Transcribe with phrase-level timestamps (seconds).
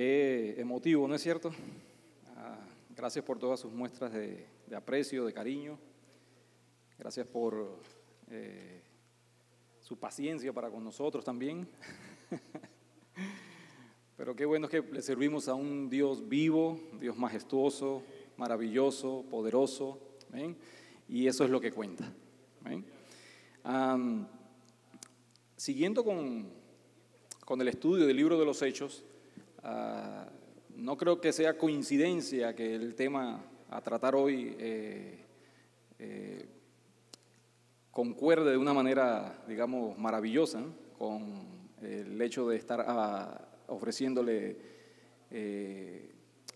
[0.00, 1.52] Qué emotivo, ¿no es cierto?
[2.34, 2.56] Ah,
[2.96, 5.78] gracias por todas sus muestras de, aprecio, de cariño.
[6.98, 7.76] Gracias por
[8.30, 8.80] eh,
[9.78, 11.68] su paciencia para con nosotros también.
[14.16, 18.02] Pero qué bueno es que le servimos a un Dios vivo, Dios majestuoso,
[18.38, 19.98] maravilloso, poderoso.
[21.10, 22.10] Y eso es lo que cuenta.
[25.58, 26.48] siguiendo con,
[27.44, 29.04] con el estudio del libro de los Hechos,
[29.62, 30.26] Ah,
[30.76, 35.18] no creo que sea coincidencia que el tema a tratar hoy eh,
[35.98, 36.48] eh,
[37.90, 40.64] concuerde de una manera, digamos, maravillosa
[40.98, 44.56] con el hecho de estar ah, ofreciéndole
[45.30, 46.10] eh,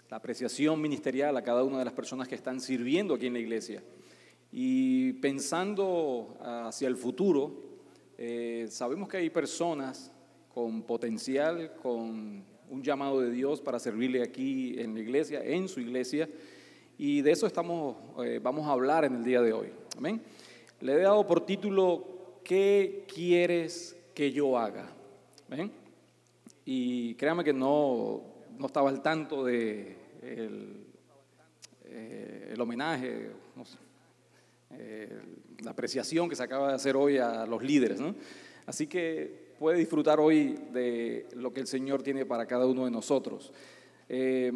[0.09, 3.39] la apreciación ministerial a cada una de las personas que están sirviendo aquí en la
[3.41, 3.83] iglesia.
[4.51, 7.61] Y pensando hacia el futuro,
[8.69, 10.13] sabemos que hay personas
[10.49, 15.81] con potencial, con un llamado de Dios para servirle aquí en la iglesia, en su
[15.81, 16.29] iglesia,
[16.99, 19.69] y de eso estamos, eh, vamos a hablar en el día de hoy.
[19.97, 20.23] Amén.
[20.81, 24.91] Le he dado por título, ¿qué quieres que yo haga?
[26.65, 28.23] Y créame que no,
[28.59, 30.87] no estaba al tanto de el,
[31.85, 33.31] eh, homenaje,
[34.71, 35.21] eh,
[35.63, 38.01] la apreciación que se acaba de hacer hoy a los líderes.
[38.01, 38.15] ¿no?
[38.67, 42.91] Así que puede disfrutar hoy de lo que el Señor tiene para cada uno de
[42.91, 43.53] nosotros.
[44.09, 44.53] Eh,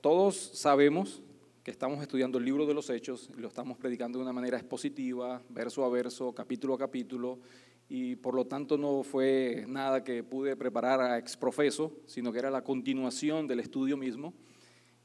[0.00, 1.22] todos sabemos
[1.62, 5.42] que estamos estudiando el libro de los Hechos, lo estamos predicando de una manera expositiva,
[5.48, 7.38] verso a verso, capítulo a capítulo,
[7.88, 12.50] y por lo tanto no fue nada que pude preparar a exprofeso, sino que era
[12.50, 14.34] la continuación del estudio mismo,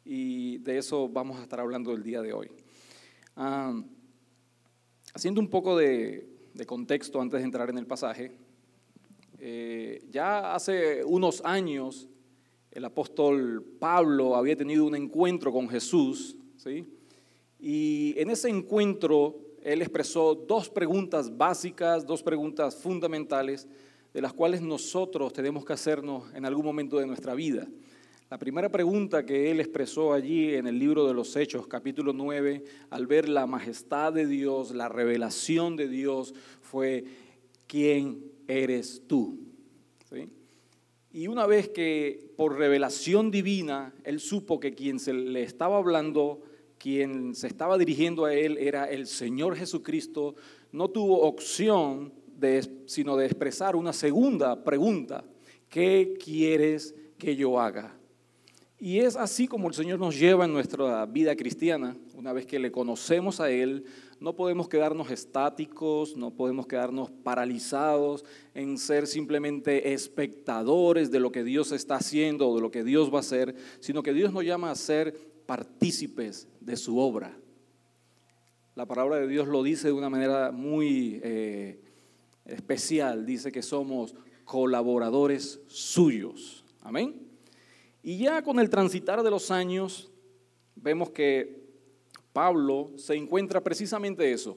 [0.04, 2.52] y de eso vamos a estar hablando el día de hoy.
[3.38, 3.82] Ah,
[5.14, 6.28] haciendo un poco de
[6.68, 8.49] contexto antes de entrar en el pasaje,
[9.40, 12.10] eh, ya hace unos años
[12.72, 16.86] el apóstol Pablo había tenido un encuentro con Jesús, ¿sí?
[17.60, 23.68] y en ese encuentro él expresó dos preguntas básicas, dos preguntas fundamentales,
[24.14, 27.68] de las cuales nosotros tenemos que hacernos en algún momento de nuestra vida.
[28.30, 32.64] La primera pregunta que él expresó allí en el libro de los Hechos, capítulo 9,
[32.90, 37.06] al ver la majestad de Dios, la revelación de Dios, fue,
[37.68, 39.38] ¿quién eres tú.
[41.12, 46.42] Y una vez que por revelación divina él supo que quien se le estaba hablando,
[46.78, 50.36] quien se estaba dirigiendo a él era el Señor Jesucristo,
[50.72, 55.24] no tuvo opción de, sino de expresar una segunda pregunta,
[55.68, 57.96] ¿qué quieres que yo haga?
[58.80, 62.60] Y es así como el Señor nos lleva en nuestra vida cristiana, una vez que
[62.60, 63.84] le conocemos a Él,
[64.20, 71.44] no podemos quedarnos estáticos, no podemos quedarnos paralizados en ser simplemente espectadores de lo que
[71.44, 74.44] Dios está haciendo o de lo que Dios va a hacer, sino que Dios nos
[74.44, 75.16] llama a ser
[75.46, 77.38] partícipes de su obra.
[78.76, 81.82] La palabra de Dios lo dice de una manera muy eh,
[82.46, 86.66] especial, dice que somos colaboradores suyos.
[86.82, 87.30] Amén.
[88.04, 90.12] Y ya con el transitar de los años,
[90.76, 91.59] vemos que
[92.40, 94.56] Pablo se encuentra precisamente eso,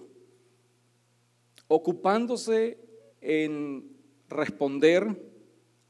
[1.66, 2.78] ocupándose
[3.20, 3.91] en
[4.28, 5.20] responder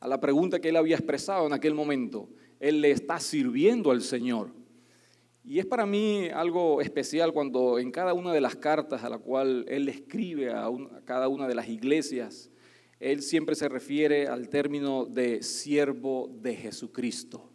[0.01, 2.31] a la pregunta que él había expresado en aquel momento.
[2.61, 4.55] Él le está sirviendo al Señor.
[5.45, 9.19] Y es para mí algo especial cuando en cada una de las cartas a la
[9.19, 12.51] cual él escribe a, a cada una de las iglesias,
[13.01, 17.53] él siempre se refiere al término de siervo de Jesucristo.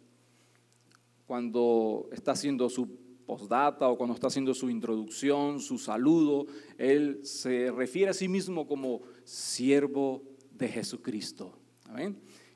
[1.26, 6.46] Cuando está haciendo su postdata o cuando está haciendo su introducción, su saludo,
[6.78, 11.52] él se refiere a sí mismo como siervo de Jesucristo.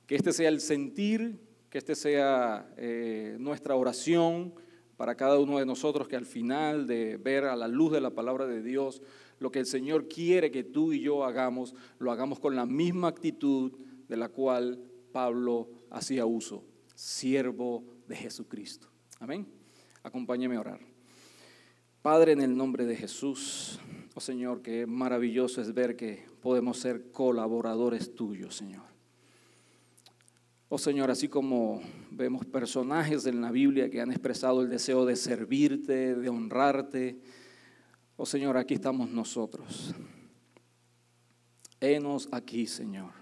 [0.06, 1.38] Que este sea el sentir,
[1.68, 4.54] que este sea eh, nuestra oración
[4.96, 8.10] para cada uno de nosotros, que al final de ver a la luz de la
[8.10, 9.02] palabra de Dios,
[9.40, 13.08] lo que el Señor quiere que tú y yo hagamos, lo hagamos con la misma
[13.08, 13.72] actitud
[14.08, 14.80] de la cual
[15.12, 18.88] Pablo hacía uso, siervo de Jesucristo.
[19.20, 19.61] Amén.
[20.02, 20.80] Acompáñeme a orar.
[22.02, 23.78] Padre, en el nombre de Jesús,
[24.14, 28.82] oh Señor, que maravilloso es ver que podemos ser colaboradores tuyos, Señor.
[30.68, 35.16] Oh Señor, así como vemos personajes en la Biblia que han expresado el deseo de
[35.16, 37.20] servirte, de honrarte,
[38.16, 39.94] oh Señor, aquí estamos nosotros.
[41.78, 43.12] Enos aquí, Señor.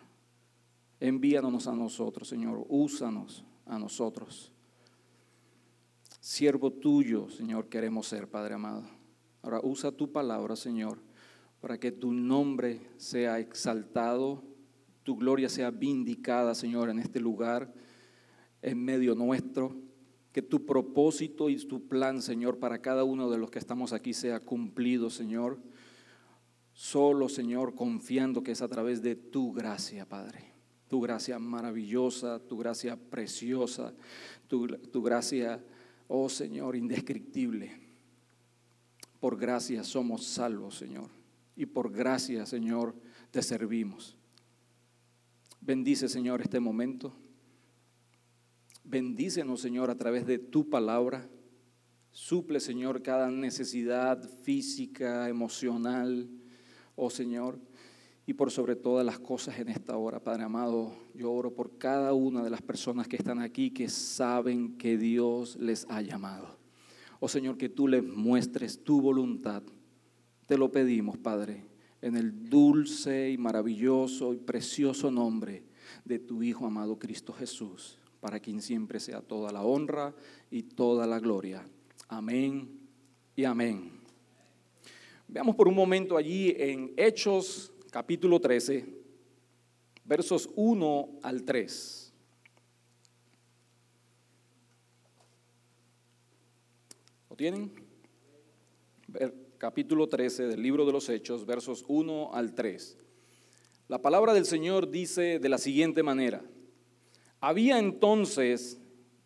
[1.01, 2.65] Envíanos a nosotros, Señor.
[2.69, 4.53] Úsanos a nosotros.
[6.21, 8.85] Siervo tuyo, Señor, queremos ser, Padre amado.
[9.41, 10.99] Ahora usa tu palabra, Señor,
[11.63, 14.45] para que tu nombre sea exaltado,
[15.03, 17.73] tu gloria sea vindicada, Señor, en este lugar.
[18.63, 19.75] en medio nuestro.
[20.33, 24.13] Que tu propósito y tu plan, Señor, para cada uno de los que estamos aquí
[24.13, 25.59] sea cumplido, Señor.
[26.75, 30.53] Solo, Señor, confiando que es a través de tu gracia, Padre.
[30.87, 33.95] Tu gracia maravillosa, tu gracia preciosa,
[34.47, 35.65] tu, tu gracia,
[36.13, 37.71] oh Señor, indescriptible.
[39.21, 41.09] Por gracia somos salvos, Señor.
[41.55, 42.97] Y por gracia, Señor,
[43.31, 44.17] te servimos.
[45.61, 47.13] Bendice, Señor, este momento.
[48.83, 51.29] Bendícenos, Señor, a través de tu palabra.
[52.11, 56.29] Suple, Señor, cada necesidad física, emocional,
[56.97, 57.61] oh Señor.
[58.31, 62.15] Y por sobre todas las cosas en esta hora, Padre amado, yo oro por cada
[62.15, 66.57] una de las personas que están aquí que saben que Dios les ha llamado.
[67.19, 69.65] Oh Señor, que tú les muestres tu voluntad.
[70.47, 71.65] Te lo pedimos, Padre,
[72.01, 75.65] en el dulce y maravilloso y precioso nombre
[76.05, 80.15] de tu Hijo amado Cristo Jesús, para quien siempre sea toda la honra
[80.53, 81.67] y toda la gloria.
[82.07, 82.79] Amén
[83.35, 83.91] y amén.
[85.27, 88.87] Veamos por un momento allí en Hechos capítulo 13,
[90.05, 92.13] versos 1 al 3.
[97.29, 97.91] ¿Lo tienen?
[99.59, 102.97] capítulo 13 del libro de los Hechos, versos 1 al 3.
[103.89, 106.43] La palabra del Señor dice de la siguiente manera,
[107.41, 108.79] había entonces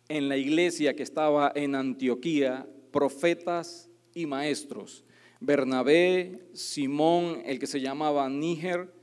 [0.09, 5.05] en la iglesia que estaba en Antioquía profetas y maestros,
[5.39, 8.93] Bernabé, Simón, el que se llamaba Níger,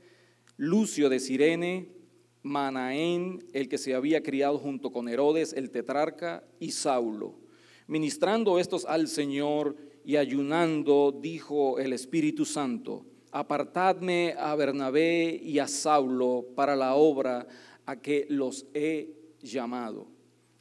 [0.57, 1.89] Lucio de Sirene,
[2.41, 7.39] Manaén, el que se había criado junto con Herodes, el tetrarca, y Saulo.
[7.87, 9.75] Ministrando estos al Señor,
[10.05, 17.47] y ayunando, dijo el Espíritu Santo, apartadme a Bernabé y a Saulo para la obra
[17.85, 20.07] a que los he llamado.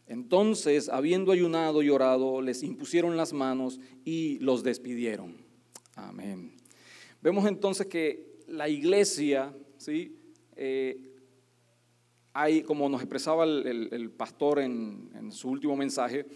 [0.07, 5.42] Entonces, habiendo ayunado y orado, les impusieron las manos y los despidieron.
[5.94, 6.56] Amén.
[7.21, 10.17] Vemos entonces que la iglesia, ¿sí?
[10.56, 11.12] Eh,
[12.33, 16.27] hay, como nos expresaba el, pastor en, su último mensaje,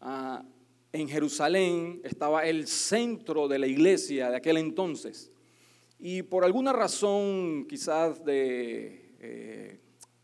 [0.00, 0.44] ah,
[0.92, 5.32] en Jerusalén estaba el centro de la iglesia de aquel entonces.
[5.98, 9.80] Y por alguna razón, quizás de, eh,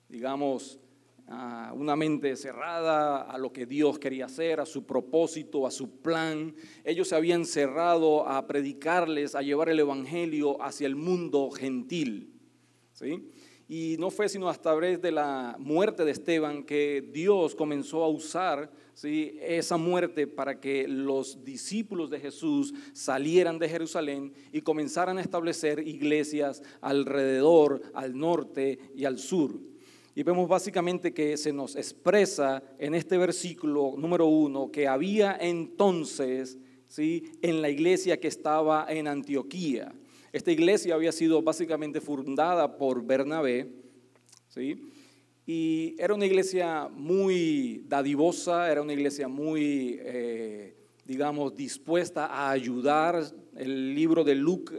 [0.09, 0.79] digamos,
[1.75, 6.55] una mente cerrada a lo que Dios quería hacer, a su propósito, a su plan,
[6.85, 12.33] ellos se habían cerrado a predicarles, a llevar el Evangelio hacia el mundo gentil.
[12.93, 13.31] ¿sí?
[13.69, 18.09] Y no fue sino hasta través de la muerte de Esteban que Dios comenzó a
[18.09, 19.37] usar ¿sí?
[19.43, 25.87] esa muerte para que los discípulos de Jesús salieran de Jerusalén y comenzaran a establecer
[25.87, 29.61] iglesias alrededor, al norte y al sur.
[30.19, 36.59] Y vemos básicamente que se nos expresa en este versículo número uno que había entonces
[36.89, 37.31] ¿sí?
[37.41, 39.95] en la iglesia que estaba en Antioquía.
[40.33, 43.71] Esta iglesia había sido básicamente fundada por Bernabé,
[44.49, 44.91] ¿sí?
[45.47, 50.75] Y era una iglesia muy dadivosa, era una iglesia muy, eh,
[51.05, 53.25] digamos, dispuesta a ayudar.
[53.57, 54.35] El libro de,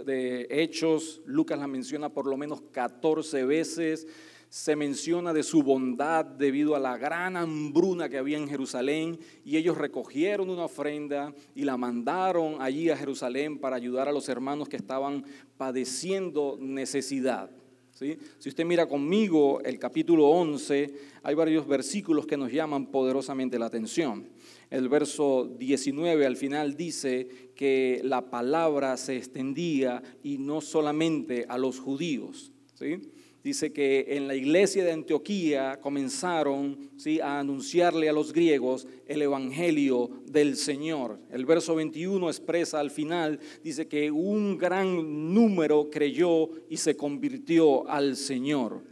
[0.05, 4.05] de Hechos, Lucas la menciona por lo menos 14 veces
[4.49, 9.57] se menciona de su bondad debido a la gran hambruna que había en Jerusalén y
[9.57, 14.67] ellos recogieron una ofrenda y la mandaron allí a Jerusalén para ayudar a los hermanos
[14.67, 15.23] que estaban
[15.55, 17.51] padeciendo necesidad.
[17.91, 18.17] ¿sí?
[18.39, 23.67] Si usted mira conmigo el capítulo 11, hay varios versículos que nos llaman poderosamente la
[23.67, 24.29] atención.
[24.71, 31.59] El verso 19 al final dice que la palabra se extendía y no solamente a
[31.59, 32.51] los judíos.
[32.73, 32.99] ¿sí?
[33.43, 37.19] Dice que en la iglesia de Antioquía comenzaron ¿sí?
[37.19, 41.19] a anunciarle a los griegos el evangelio del Señor.
[41.31, 47.87] El verso 21 expresa al final, dice que un gran número creyó y se convirtió
[47.87, 48.83] al Señor.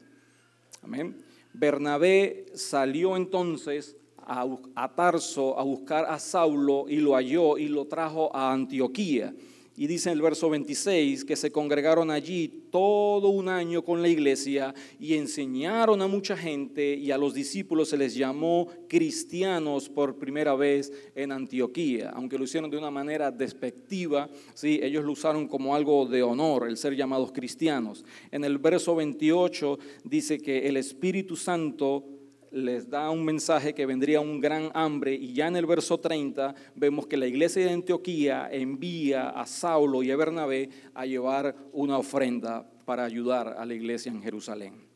[0.82, 1.18] Amén.
[1.54, 7.86] Bernabé salió entonces a, a Tarso a buscar a Saulo y lo halló y lo
[7.86, 9.34] trajo a Antioquía.
[9.80, 14.08] Y dice en el verso 26 que se congregaron allí todo un año con la
[14.08, 20.18] iglesia y enseñaron a mucha gente y a los discípulos se les llamó cristianos por
[20.18, 22.10] primera vez en Antioquía.
[22.10, 24.80] Aunque lo hicieron de una manera despectiva, ¿sí?
[24.82, 28.04] ellos lo usaron como algo de honor, el ser llamados cristianos.
[28.32, 32.17] En el verso 28 dice que el Espíritu Santo
[32.52, 36.56] les da un mensaje que vendría un gran hambre y ya en el verso 30
[36.76, 41.98] vemos que la iglesia de Antioquía envía a Saulo y a Bernabé a llevar una
[41.98, 44.88] ofrenda para ayudar a la iglesia en Jerusalén.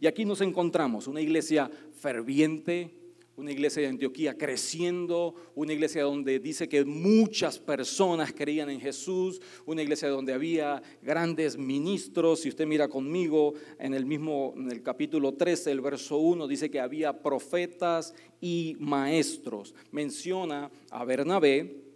[0.00, 2.90] Y aquí nos encontramos una iglesia ferviente,
[3.36, 9.40] una iglesia de Antioquía creciendo, una iglesia donde dice que muchas personas creían en Jesús,
[9.64, 12.40] una iglesia donde había grandes ministros.
[12.40, 16.70] Si usted mira conmigo en el mismo en el capítulo 13, el verso 1 dice
[16.70, 19.74] que había profetas y maestros.
[19.90, 21.91] Menciona a Bernabé,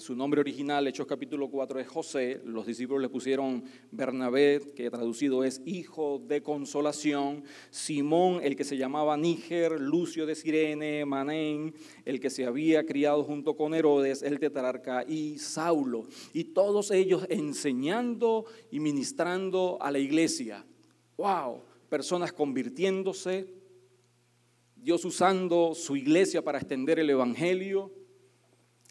[0.00, 2.40] su nombre original, Hechos capítulo 4, es José.
[2.44, 3.62] Los discípulos le pusieron
[3.92, 7.44] Bernabé, que traducido es hijo de consolación.
[7.70, 11.72] Simón, el que se llamaba Níger, Lucio de Sirene, Manén,
[12.04, 16.08] el que se había criado junto con Herodes, el tetrarca, y Saulo.
[16.32, 20.66] Y todos ellos enseñando y ministrando a la iglesia.
[21.16, 21.62] ¡Wow!
[21.88, 23.54] Personas convirtiéndose,
[24.74, 27.99] Dios usando su iglesia para extender el evangelio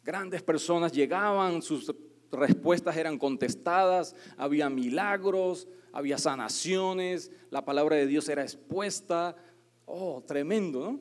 [0.09, 1.93] Grandes personas llegaban, sus
[2.31, 9.35] respuestas eran contestadas, había milagros, había sanaciones, la palabra de Dios era expuesta.
[9.85, 10.99] Oh, tremendo, ¿no?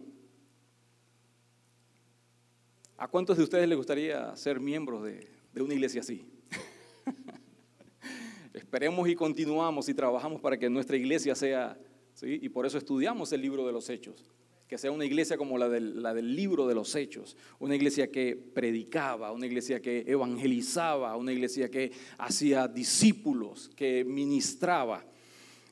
[2.98, 5.26] ¿A cuántos de ustedes les gustaría ser miembros de,
[5.58, 6.30] una iglesia así?
[8.52, 11.78] Esperemos y continuamos y trabajamos para que nuestra iglesia sea,
[12.12, 12.40] ¿sí?
[12.42, 14.30] y por eso estudiamos el libro de los hechos
[14.68, 18.10] que sea una iglesia como la del, la del, libro de los hechos, una iglesia
[18.10, 25.04] que predicaba, una iglesia que evangelizaba, una iglesia que hacía discípulos, que ministraba.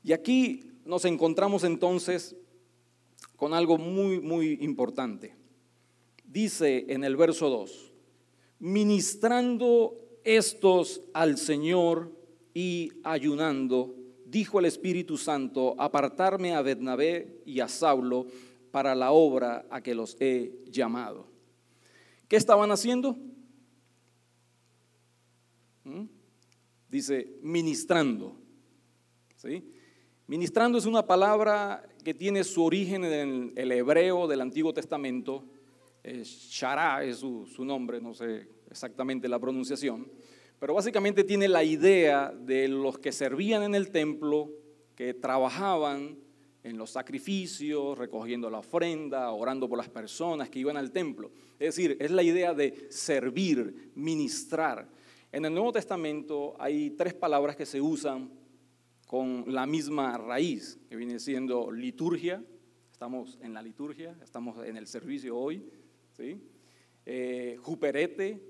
[0.03, 2.37] Y aquí nos encontramos entonces
[3.37, 5.35] con algo muy, muy importante.
[6.25, 7.93] Dice en el verso 2,
[8.61, 12.13] ministrando estos al Señor
[12.55, 18.27] y ayunando, dijo el Espíritu Santo, apartarme a Bernabé y a Saulo
[18.71, 21.27] para la obra a que los he llamado.
[22.29, 23.17] ¿Qué estaban haciendo?
[25.85, 26.07] ¿Mm?
[26.89, 28.37] Dice, ministrando.
[29.37, 29.73] ¿Sí?
[30.27, 35.45] Ministrando es una palabra que tiene su origen en el hebreo del Antiguo Testamento.
[36.03, 40.11] Shara es su, su nombre, no sé exactamente la pronunciación.
[40.59, 44.51] Pero básicamente tiene la idea de los que servían en el templo,
[44.95, 46.19] que trabajaban
[46.67, 51.31] en los sacrificios, recogiendo la ofrenda, orando por las personas que iban al templo.
[51.61, 54.89] Es decir, es la idea de servir, ministrar.
[55.31, 58.31] En el Nuevo Testamento hay tres palabras que se usan
[59.07, 62.45] con la misma raíz, que viene siendo liturgia,
[62.91, 65.65] estamos en la liturgia, estamos en el servicio hoy,
[66.17, 66.41] ¿sí?
[67.05, 68.43] Eh, juperete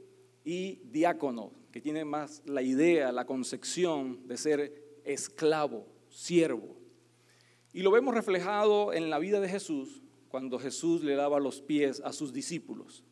[0.43, 6.86] y diácono, que tiene más la idea, la concepción de ser esclavo, siervo.
[7.77, 12.01] Y lo vemos reflejado en la vida de Jesús cuando Jesús le daba los pies
[12.07, 13.05] a sus discípulos.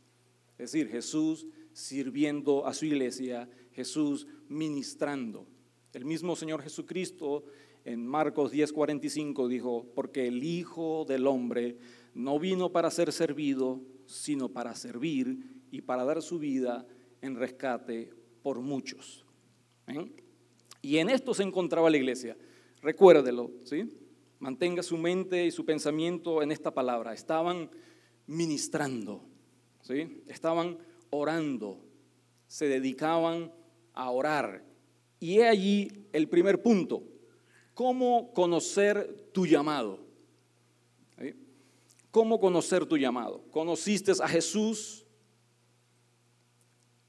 [0.56, 5.46] Es decir, Jesús sirviendo a su iglesia, Jesús ministrando.
[5.92, 7.44] El mismo Señor Jesucristo
[7.84, 11.76] en Marcos 10:45 dijo, porque el Hijo del Hombre
[12.14, 16.86] no vino para ser servido, sino para servir y para dar su vida
[17.20, 19.26] en rescate por muchos.
[20.80, 22.34] Y en esto se encontraba la iglesia.
[22.80, 24.03] Recuérdelo, ¿sí?
[24.38, 27.14] Mantenga su mente y su pensamiento en esta palabra.
[27.14, 27.70] Estaban
[28.26, 29.24] ministrando,
[29.82, 30.22] ¿sí?
[30.26, 30.78] estaban
[31.10, 31.84] orando,
[32.46, 33.52] se dedicaban
[33.92, 34.64] a orar.
[35.20, 37.02] Y he allí el primer punto.
[37.74, 40.04] ¿Cómo conocer tu llamado?
[42.10, 43.42] ¿Cómo conocer tu llamado?
[43.50, 45.04] ¿Conociste a Jesús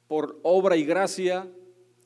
[0.07, 1.47] por obra y gracia?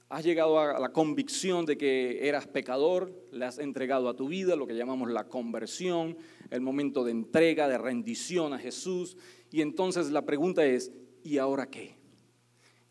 [0.10, 4.56] Has llegado a la convicción de que eras pecador, le has entregado a tu vida
[4.56, 6.18] lo que llamamos la conversión,
[6.50, 9.16] el momento de entrega, de rendición a Jesús.
[9.52, 10.92] Y entonces la pregunta es,
[11.24, 11.96] ¿y ahora qué?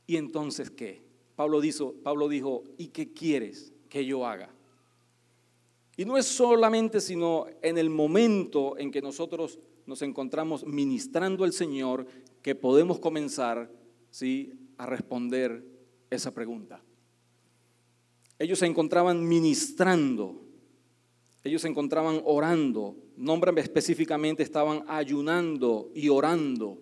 [0.06, 1.02] ¿Y entonces qué?
[1.34, 4.54] Pablo dijo, Pablo dijo ¿y qué quieres que yo haga?
[5.96, 11.52] Y no es solamente sino en el momento en que nosotros nos encontramos ministrando al
[11.52, 12.06] Señor
[12.42, 13.72] que podemos comenzar
[14.10, 14.52] ¿sí?
[14.76, 15.64] a responder
[16.10, 16.80] esa pregunta.
[18.38, 20.40] Ellos se encontraban ministrando,
[21.42, 26.78] ellos se encontraban orando, nombran específicamente, estaban ayunando y orando.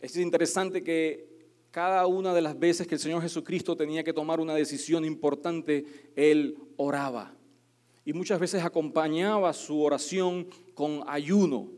[0.00, 1.28] Es interesante que
[1.70, 5.84] cada una de las veces que el Señor Jesucristo tenía que tomar una decisión importante,
[6.16, 7.34] Él oraba.
[8.04, 11.68] Y muchas veces acompañaba su oración con ayuno.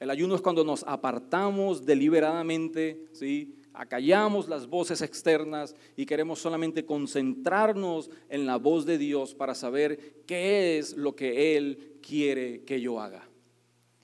[0.00, 3.54] El ayuno es cuando nos apartamos deliberadamente, ¿sí?
[3.74, 10.22] Acallamos las voces externas y queremos solamente concentrarnos en la voz de Dios para saber
[10.26, 13.28] qué es lo que Él quiere que yo haga.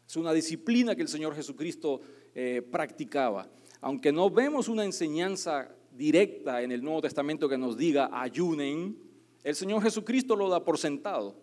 [0.06, 2.00] Es una disciplina que el Señor Jesucristo
[2.34, 3.50] eh, practicaba.
[3.80, 8.98] Aunque no vemos una enseñanza directa en el Nuevo Testamento que nos diga ayunen,
[9.44, 11.36] el Señor Jesucristo lo da por sentado.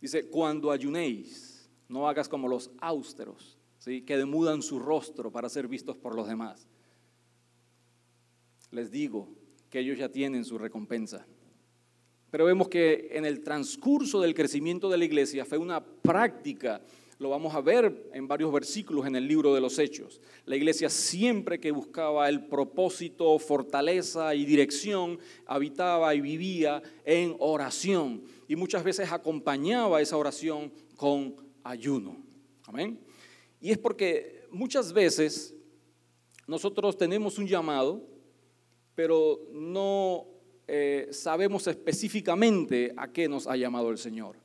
[0.00, 4.02] Dice, cuando ayunéis, no hagas como los austeros, ¿sí?
[4.02, 6.68] que demudan su rostro para ser vistos por los demás.
[8.70, 9.28] Les digo
[9.68, 11.26] que ellos ya tienen su recompensa.
[12.30, 16.80] Pero vemos que en el transcurso del crecimiento de la iglesia fue una práctica
[17.20, 20.22] lo vamos a ver en varios versículos en el libro de los Hechos.
[20.46, 28.22] La iglesia siempre que buscaba el propósito, fortaleza y dirección, habitaba y vivía en oración.
[28.48, 32.16] Y muchas veces acompañaba esa oración con ayuno.
[32.64, 32.98] Amén.
[33.60, 35.54] Y es porque muchas veces
[36.46, 38.02] nosotros tenemos un llamado,
[39.02, 40.26] pero no
[40.68, 44.36] eh, sabemos específicamente a qué nos ha llamado el Señor.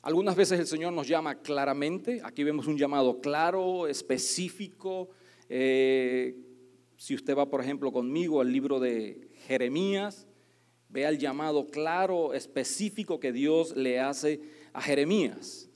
[0.00, 5.10] Algunas veces el Señor nos llama claramente, aquí vemos un llamado claro, específico.
[5.50, 6.36] Eh,
[6.96, 10.26] si usted va, por ejemplo, conmigo al libro de Jeremías,
[10.88, 14.40] vea el llamado claro, específico que Dios le hace
[14.72, 15.68] a Jeremías.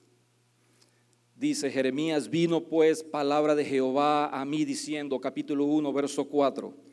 [1.37, 6.92] Dice Jeremías, vino pues palabra de Jehová a mí diciendo, capítulo 1, verso 4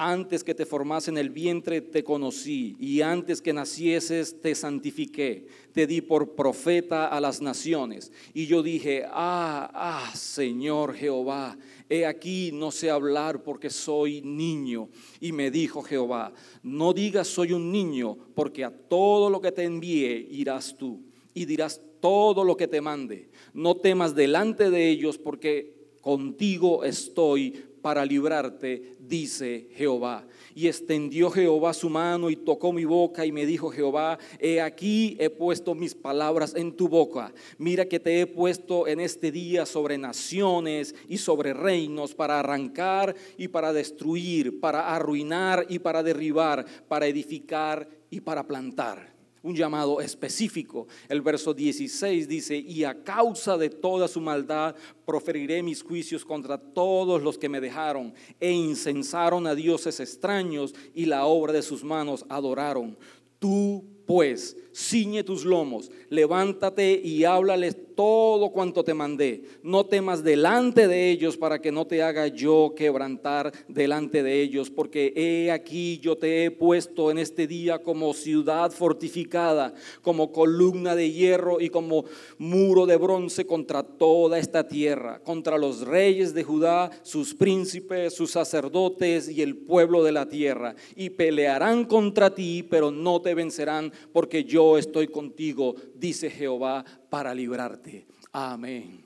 [0.00, 5.48] antes que te formase en el vientre te conocí y antes que nacieses te santifiqué,
[5.72, 8.12] te di por profeta a las naciones.
[8.32, 14.88] Y yo dije, ah, ah, Señor Jehová, he aquí no sé hablar porque soy niño.
[15.20, 19.64] Y me dijo Jehová, no digas soy un niño, porque a todo lo que te
[19.64, 21.02] envíe irás tú
[21.34, 23.30] y dirás todo lo que te mande.
[23.52, 30.26] No temas delante de ellos porque contigo estoy para librarte, dice Jehová.
[30.54, 35.16] Y extendió Jehová su mano y tocó mi boca y me dijo Jehová, he aquí
[35.20, 37.32] he puesto mis palabras en tu boca.
[37.58, 43.14] Mira que te he puesto en este día sobre naciones y sobre reinos para arrancar
[43.36, 50.00] y para destruir, para arruinar y para derribar, para edificar y para plantar un llamado
[50.00, 50.86] específico.
[51.08, 54.74] El verso 16 dice, y a causa de toda su maldad
[55.06, 61.06] proferiré mis juicios contra todos los que me dejaron e incensaron a dioses extraños y
[61.06, 62.96] la obra de sus manos adoraron.
[63.38, 69.42] Tú pues, ciñe tus lomos, levántate y háblales todo cuanto te mandé.
[69.64, 74.70] No temas delante de ellos para que no te haga yo quebrantar delante de ellos,
[74.70, 80.94] porque he aquí yo te he puesto en este día como ciudad fortificada, como columna
[80.94, 82.04] de hierro y como
[82.38, 88.30] muro de bronce contra toda esta tierra, contra los reyes de Judá, sus príncipes, sus
[88.30, 90.76] sacerdotes y el pueblo de la tierra.
[90.94, 97.34] Y pelearán contra ti, pero no te vencerán porque yo estoy contigo, dice Jehová, para
[97.34, 98.06] librarte.
[98.32, 99.04] Amén.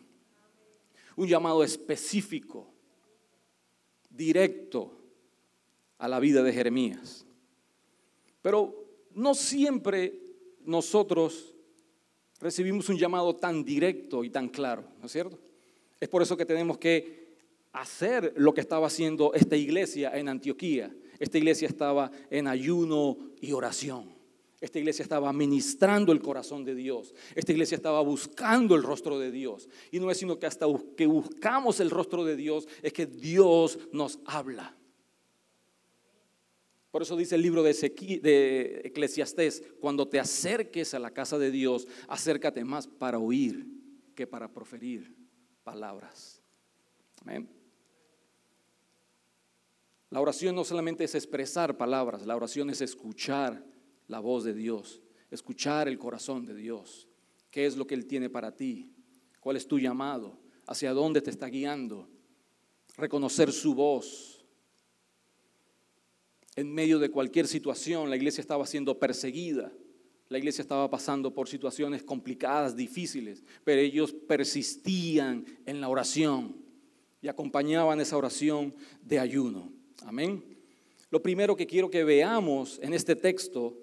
[1.16, 2.72] Un llamado específico,
[4.10, 4.98] directo
[5.98, 7.26] a la vida de Jeremías.
[8.40, 8.74] Pero
[9.14, 10.18] no siempre
[10.64, 11.54] nosotros
[12.40, 15.38] recibimos un llamado tan directo y tan claro, ¿no es cierto?
[16.00, 17.36] Es por eso que tenemos que
[17.72, 20.94] hacer lo que estaba haciendo esta iglesia en Antioquía.
[21.18, 24.21] Esta iglesia estaba en ayuno y oración.
[24.62, 27.12] Esta iglesia estaba ministrando el corazón de Dios.
[27.34, 29.68] Esta iglesia estaba buscando el rostro de Dios.
[29.90, 33.80] Y no es sino que hasta que buscamos el rostro de Dios es que Dios
[33.90, 34.76] nos habla.
[36.92, 41.88] Por eso dice el libro de, Eclesiastés, cuando te acerques a la casa de Dios,
[42.06, 43.66] acércate más para oír
[44.14, 45.12] que para proferir
[45.64, 46.40] palabras.
[47.22, 47.48] Amén.
[50.10, 53.71] La oración no solamente es expresar palabras, la oración es escuchar
[54.08, 57.08] la voz de Dios, escuchar el corazón de Dios.
[57.50, 58.92] ¿Qué es lo que Él tiene para ti?
[59.40, 60.38] ¿Cuál es tu llamado?
[60.66, 62.08] ¿Hacia dónde te está guiando?
[62.96, 64.44] Reconocer su voz.
[66.54, 69.72] En medio de cualquier situación, la iglesia estaba siendo perseguida.
[70.28, 76.56] La iglesia estaba pasando por situaciones complicadas, difíciles, pero ellos persistían en la oración
[77.20, 79.70] y acompañaban esa oración de ayuno.
[80.04, 80.42] Amén.
[81.10, 83.81] Lo primero que quiero que veamos en este texto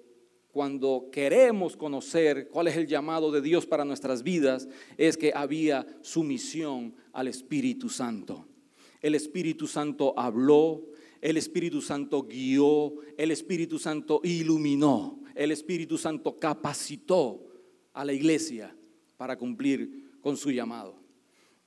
[0.52, 5.86] cuando queremos conocer cuál es el llamado de Dios para nuestras vidas, es que había
[6.02, 8.46] sumisión al Espíritu Santo.
[9.00, 10.82] El Espíritu Santo habló,
[11.20, 17.46] el Espíritu Santo guió, el Espíritu Santo iluminó, el Espíritu Santo capacitó
[17.92, 18.74] a la iglesia
[19.16, 20.96] para cumplir con su llamado.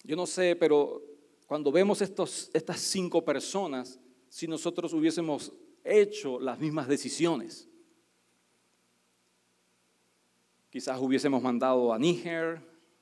[0.04, 1.02] Yo no sé, pero
[1.48, 7.69] cuando vemos estos, estas cinco personas, si nosotros hubiésemos hecho las mismas decisiones,
[10.74, 12.60] Quizás hubiésemos mandado a Níger,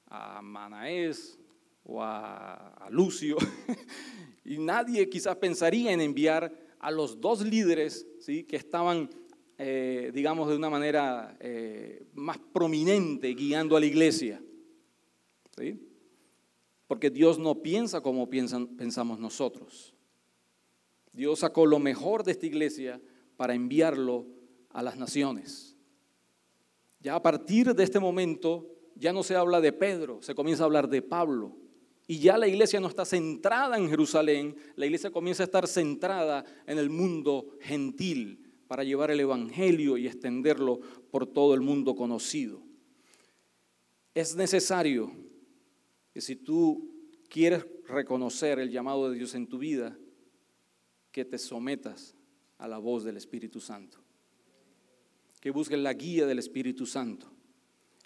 [0.07, 1.39] a Manaés
[1.85, 3.37] o a, Lucio,
[4.43, 8.43] y nadie quizás pensaría en enviar a los dos líderes ¿sí?
[8.43, 9.09] que estaban,
[9.57, 14.43] eh, digamos, de una manera eh, más prominente guiando a la iglesia.
[16.87, 19.95] porque Dios no piensa como piensan, pensamos nosotros.
[21.13, 22.99] Dios sacó lo mejor de esta iglesia
[23.37, 24.27] para enviarlo
[24.71, 25.70] a las naciones.
[27.01, 30.65] Ya a partir de este momento ya no se habla de Pedro, se comienza a
[30.65, 31.57] hablar de Pablo.
[32.07, 36.43] Y ya la iglesia no está centrada en Jerusalén, la iglesia comienza a estar centrada
[36.67, 42.61] en el mundo gentil para llevar el Evangelio y extenderlo por todo el mundo conocido.
[44.13, 45.11] Es necesario
[46.13, 46.91] que si tú
[47.29, 49.97] quieres reconocer el llamado de Dios en tu vida,
[51.11, 52.15] que te sometas
[52.57, 54.00] a la voz del Espíritu Santo,
[55.41, 57.27] que busques la guía del Espíritu Santo.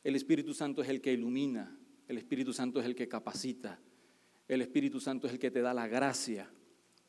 [0.03, 3.79] El Espíritu Santo es el que ilumina, el Espíritu Santo es el que capacita,
[4.47, 6.49] el Espíritu Santo es el que te da la gracia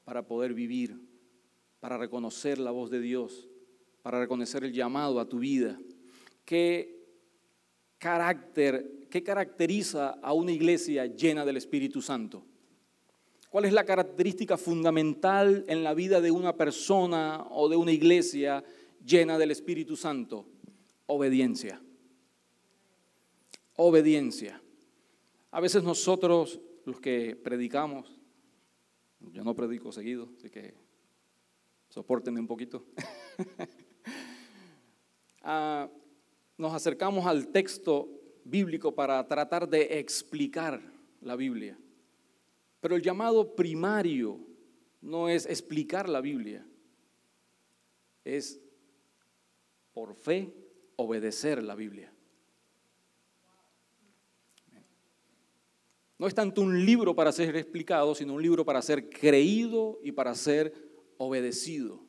[0.05, 0.99] para poder vivir,
[1.79, 3.49] para reconocer la voz de Dios,
[4.03, 5.79] para reconocer el llamado a tu vida.
[6.45, 7.05] ¿Qué
[7.99, 12.45] carácter, qué caracteriza a una iglesia llena del Espíritu Santo?
[13.49, 18.65] ¿Cuál es la característica fundamental en la vida de una persona o de una iglesia
[19.07, 20.47] llena del Espíritu Santo?
[21.07, 21.81] Obediencia.
[23.77, 24.61] Obediencia.
[25.51, 28.21] A veces nosotros, los que predicamos,
[29.33, 30.75] yo no predico seguido, así que
[31.89, 32.85] soportenme un poquito.
[35.49, 35.89] Ah,
[36.59, 38.09] nos acercamos al texto
[38.43, 40.83] bíblico para tratar de explicar
[41.21, 41.79] la Biblia.
[42.81, 44.41] Pero el llamado primario
[45.01, 46.67] no es explicar la Biblia,
[48.25, 48.61] es
[49.97, 50.53] por fe
[50.97, 52.13] obedecer la Biblia.
[56.19, 60.13] No es tanto un libro para ser explicado, sino un libro para ser creído y
[60.13, 60.75] para ser
[61.17, 62.05] obedecido.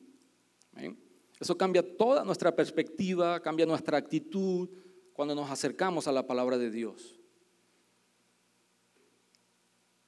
[1.40, 4.68] Eso cambia toda nuestra perspectiva, cambia nuestra actitud
[5.14, 7.18] cuando nos acercamos a la palabra de Dios.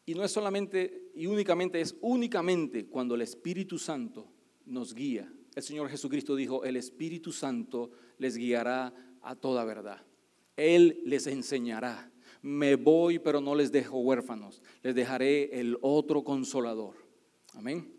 [0.05, 4.31] Y no es solamente y únicamente, es únicamente cuando el Espíritu Santo
[4.67, 5.33] nos guía.
[5.55, 10.05] El Señor Jesucristo dijo, el Espíritu Santo les guiará a toda verdad.
[10.57, 12.11] Él les enseñará.
[12.43, 14.63] Me voy, pero no les dejo huérfanos.
[14.83, 16.95] Les dejaré el otro consolador.
[17.55, 17.93] Amén.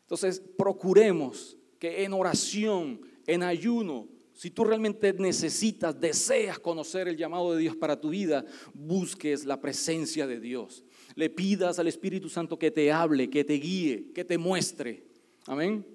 [0.00, 7.54] Entonces, procuremos que en oración, en ayuno, si tú realmente necesitas, deseas conocer el llamado
[7.54, 10.84] de Dios para tu vida, busques la presencia de Dios.
[11.14, 15.04] Le pidas al Espíritu Santo que te hable, que te guíe, que te muestre.
[15.46, 15.86] Amén.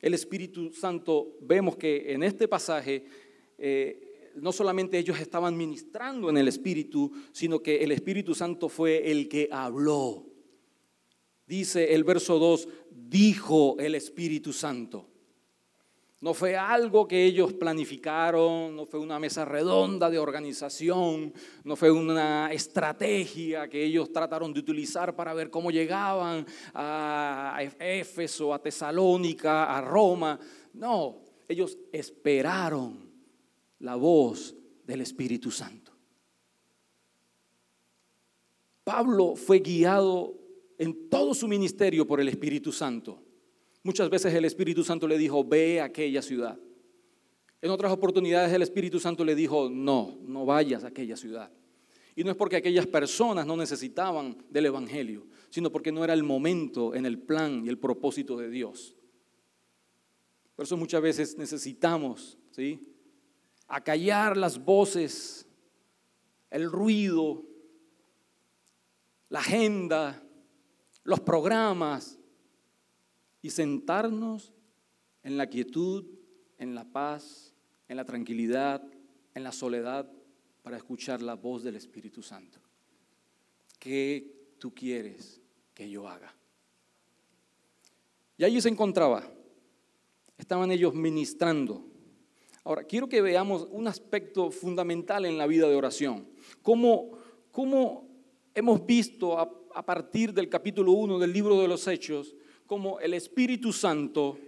[0.00, 3.04] El Espíritu Santo, vemos que en este pasaje,
[3.58, 9.10] eh, no solamente ellos estaban ministrando en el Espíritu, sino que el Espíritu Santo fue
[9.10, 10.26] el que habló.
[11.46, 15.09] Dice el verso 2, dijo el Espíritu Santo.
[16.20, 21.32] No fue algo que ellos planificaron, no fue una mesa redonda de organización,
[21.64, 28.52] no fue una estrategia que ellos trataron de utilizar para ver cómo llegaban a Éfeso,
[28.52, 30.38] a Tesalónica, a Roma.
[30.74, 33.10] No, ellos esperaron
[33.78, 34.54] la voz
[34.84, 35.90] del Espíritu Santo.
[38.84, 40.34] Pablo fue guiado
[40.76, 43.22] en todo su ministerio por el Espíritu Santo.
[43.82, 46.58] Muchas veces el Espíritu Santo le dijo, ve a aquella ciudad.
[47.62, 51.50] En otras oportunidades el Espíritu Santo le dijo, no, no vayas a aquella ciudad.
[52.14, 56.22] Y no es porque aquellas personas no necesitaban del Evangelio, sino porque no era el
[56.22, 58.96] momento en el plan y el propósito de Dios.
[60.54, 62.86] Por eso muchas veces necesitamos, ¿sí?
[63.66, 65.46] Acallar las voces,
[66.50, 67.44] el ruido,
[69.30, 70.22] la agenda,
[71.04, 72.19] los programas,
[73.42, 74.52] y sentarnos
[75.22, 76.04] en la quietud,
[76.58, 77.54] en la paz,
[77.88, 78.82] en la tranquilidad,
[79.34, 80.10] en la soledad,
[80.62, 82.60] para escuchar la voz del Espíritu Santo.
[83.78, 85.40] ¿Qué tú quieres
[85.74, 86.34] que yo haga?
[88.36, 89.22] Y allí se encontraba.
[90.36, 91.84] Estaban ellos ministrando.
[92.64, 96.28] Ahora, quiero que veamos un aspecto fundamental en la vida de oración.
[96.62, 97.10] Cómo,
[97.50, 98.08] cómo
[98.54, 102.34] hemos visto a, a partir del capítulo 1 del libro de los Hechos
[102.70, 104.38] como el Espíritu Santo,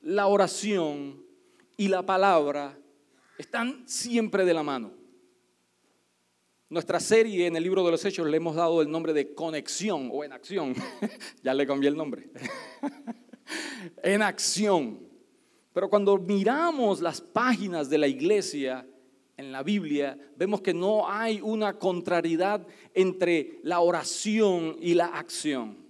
[0.00, 1.22] la oración
[1.76, 2.76] y la palabra
[3.38, 4.90] están siempre de la mano.
[6.68, 10.10] Nuestra serie en el libro de los Hechos le hemos dado el nombre de conexión
[10.12, 10.74] o en acción.
[11.44, 12.28] ya le cambié el nombre.
[14.02, 14.98] en acción.
[15.72, 18.84] Pero cuando miramos las páginas de la iglesia
[19.36, 25.87] en la Biblia, vemos que no hay una contrariedad entre la oración y la acción.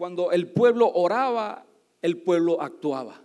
[0.00, 1.66] Cuando el pueblo oraba,
[2.00, 3.22] el pueblo actuaba.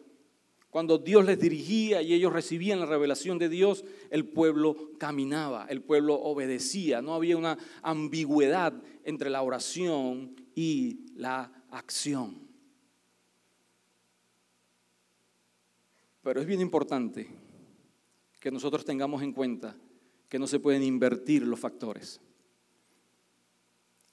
[0.70, 5.82] Cuando Dios les dirigía y ellos recibían la revelación de Dios, el pueblo caminaba, el
[5.82, 7.02] pueblo obedecía.
[7.02, 8.74] No había una ambigüedad
[9.06, 12.46] entre la oración y la acción.
[16.24, 17.30] Pero es bien importante
[18.42, 19.78] que nosotros tengamos en cuenta
[20.28, 22.20] que no se pueden invertir los factores.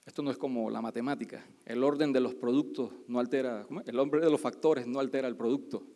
[0.05, 1.45] Esto no es como la matemática.
[1.65, 5.37] El orden de los productos no altera, el orden de los factores no altera el
[5.37, 5.87] producto.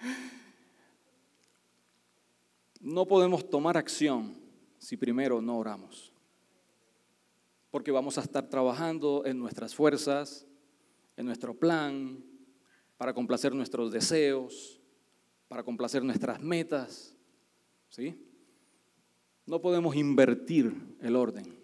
[2.80, 4.34] no podemos tomar acción
[4.78, 6.12] si primero no oramos.
[7.70, 10.46] Porque vamos a estar trabajando en nuestras fuerzas,
[11.16, 12.22] en nuestro plan,
[12.98, 14.82] para complacer nuestros deseos,
[15.48, 17.16] para complacer nuestras metas.
[17.88, 18.22] ¿Sí?
[19.46, 21.55] No podemos invertir el orden.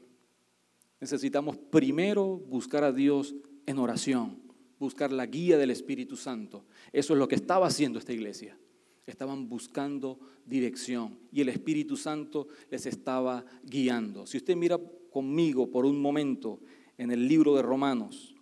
[1.03, 3.35] Necesitamos primero buscar a Dios
[3.67, 4.41] en oración,
[4.79, 6.65] buscar la guía del Espíritu Santo.
[6.93, 8.57] Eso es lo que estaba haciendo esta iglesia.
[9.05, 14.29] Estaban buscando dirección y el Espíritu Santo les estaba guiando.
[14.29, 14.79] Si usted mira
[15.11, 16.61] conmigo por un momento
[16.97, 18.37] en el libro de Romanos,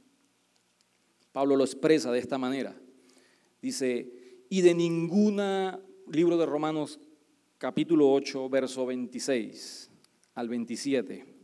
[1.32, 2.78] Pablo lo expresa de esta manera.
[3.62, 5.80] Dice, y de ninguna,
[6.12, 7.00] libro de Romanos
[7.56, 9.90] capítulo 8, verso 26
[10.34, 11.39] al 27,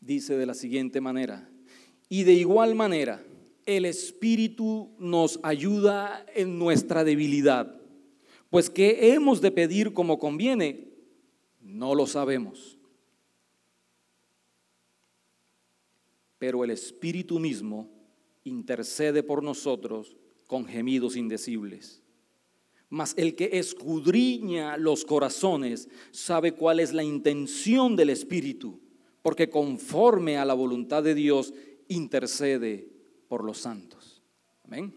[0.00, 1.48] dice de la siguiente manera,
[2.08, 3.22] y de igual manera,
[3.66, 7.78] el Espíritu nos ayuda en nuestra debilidad,
[8.50, 10.88] pues ¿qué hemos de pedir como conviene?
[11.60, 12.78] No lo sabemos.
[16.38, 17.90] Pero el Espíritu mismo
[18.44, 22.02] intercede por nosotros con gemidos indecibles.
[22.88, 28.80] Mas el que escudriña los corazones sabe cuál es la intención del Espíritu,
[29.28, 31.52] porque conforme a la voluntad de Dios
[31.88, 32.88] intercede
[33.28, 34.22] por los santos.
[34.64, 34.94] Amén.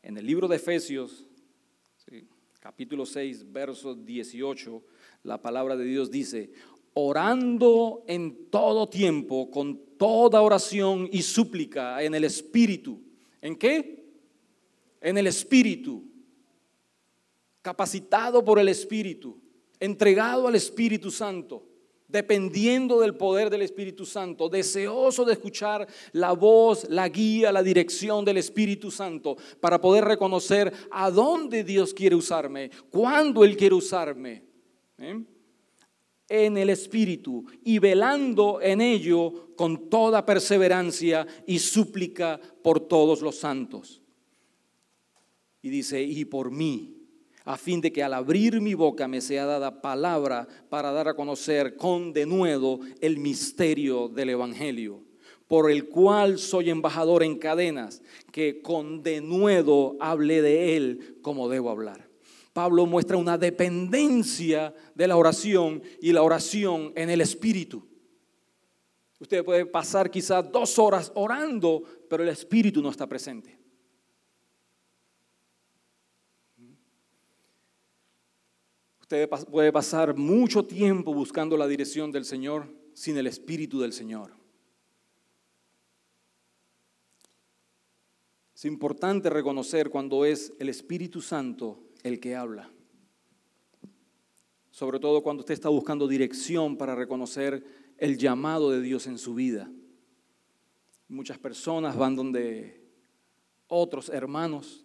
[0.00, 1.26] En el libro de Efesios,
[2.58, 4.82] capítulo 6, verso 18,
[5.24, 6.50] la palabra de Dios dice,
[6.94, 12.98] orando en todo tiempo, con toda oración y súplica en el Espíritu.
[13.42, 14.06] ¿En qué?
[15.02, 16.02] En el Espíritu.
[17.60, 19.38] Capacitado por el Espíritu,
[19.78, 21.67] entregado al Espíritu Santo,
[22.08, 28.24] dependiendo del poder del Espíritu Santo, deseoso de escuchar la voz, la guía, la dirección
[28.24, 34.42] del Espíritu Santo, para poder reconocer a dónde Dios quiere usarme, cuándo Él quiere usarme.
[34.98, 35.22] ¿Eh?
[36.28, 43.36] en el Espíritu y velando en ello con toda perseverancia y súplica por todos los
[43.36, 44.02] santos.
[45.62, 46.97] Y dice, y por mí,
[47.48, 51.14] a fin de que al abrir mi boca me sea dada palabra para dar a
[51.14, 55.02] conocer con denuedo el misterio del Evangelio,
[55.46, 61.70] por el cual soy embajador en cadenas, que con denuedo hable de él como debo
[61.70, 62.06] hablar.
[62.52, 67.82] Pablo muestra una dependencia de la oración y la oración en el Espíritu.
[69.20, 73.57] Usted puede pasar quizás dos horas orando, pero el Espíritu no está presente.
[79.10, 84.32] Usted puede pasar mucho tiempo buscando la dirección del Señor sin el Espíritu del Señor.
[88.54, 92.70] Es importante reconocer cuando es el Espíritu Santo el que habla.
[94.72, 97.64] Sobre todo cuando usted está buscando dirección para reconocer
[97.96, 99.72] el llamado de Dios en su vida.
[101.08, 102.86] Muchas personas van donde
[103.68, 104.84] otros hermanos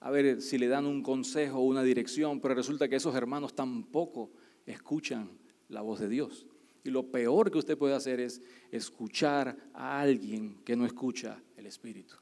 [0.00, 3.54] a ver si le dan un consejo o una dirección, pero resulta que esos hermanos
[3.54, 4.30] tampoco
[4.66, 5.30] escuchan
[5.68, 6.46] la voz de Dios.
[6.84, 11.66] Y lo peor que usted puede hacer es escuchar a alguien que no escucha el
[11.66, 12.16] Espíritu.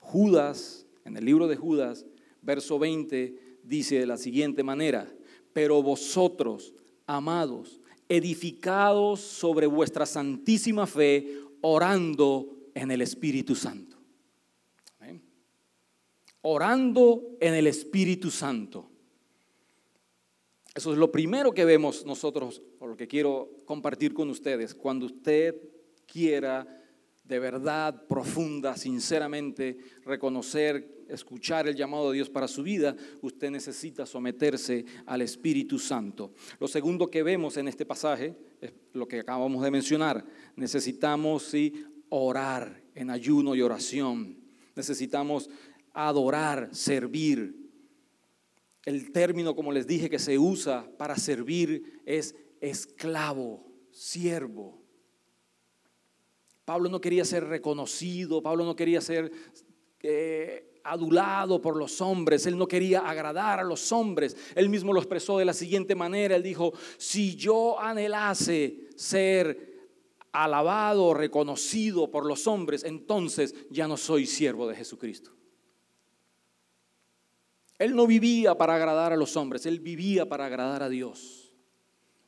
[0.00, 2.04] Judas, en el libro de Judas,
[2.42, 5.06] verso 20 dice de la siguiente manera,
[5.52, 6.74] pero vosotros,
[7.06, 11.28] amados, edificados sobre vuestra santísima fe,
[11.60, 13.99] orando en el Espíritu Santo.
[16.42, 18.88] Orando en el Espíritu Santo.
[20.74, 24.74] Eso es lo primero que vemos nosotros, o lo que quiero compartir con ustedes.
[24.74, 25.56] Cuando usted
[26.06, 26.66] quiera
[27.24, 34.06] de verdad profunda, sinceramente, reconocer escuchar el llamado de Dios para su vida, usted necesita
[34.06, 36.32] someterse al Espíritu Santo.
[36.58, 40.24] Lo segundo que vemos en este pasaje es lo que acabamos de mencionar.
[40.56, 44.36] Necesitamos sí, orar en ayuno y oración.
[44.74, 45.50] Necesitamos
[45.92, 47.56] adorar, servir.
[48.84, 54.80] El término, como les dije, que se usa para servir es esclavo, siervo.
[56.64, 59.32] Pablo no quería ser reconocido, Pablo no quería ser
[60.02, 64.36] eh, adulado por los hombres, él no quería agradar a los hombres.
[64.54, 69.70] Él mismo lo expresó de la siguiente manera, él dijo, si yo anhelase ser
[70.32, 75.32] alabado, reconocido por los hombres, entonces ya no soy siervo de Jesucristo.
[77.80, 81.54] Él no vivía para agradar a los hombres, él vivía para agradar a Dios.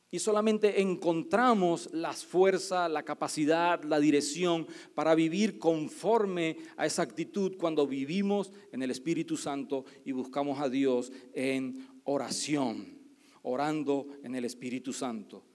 [0.09, 7.55] Y solamente encontramos las fuerzas, la capacidad, la dirección para vivir conforme a esa actitud
[7.55, 12.97] cuando vivimos en el Espíritu Santo y buscamos a Dios en oración,
[13.43, 15.45] orando en el Espíritu Santo.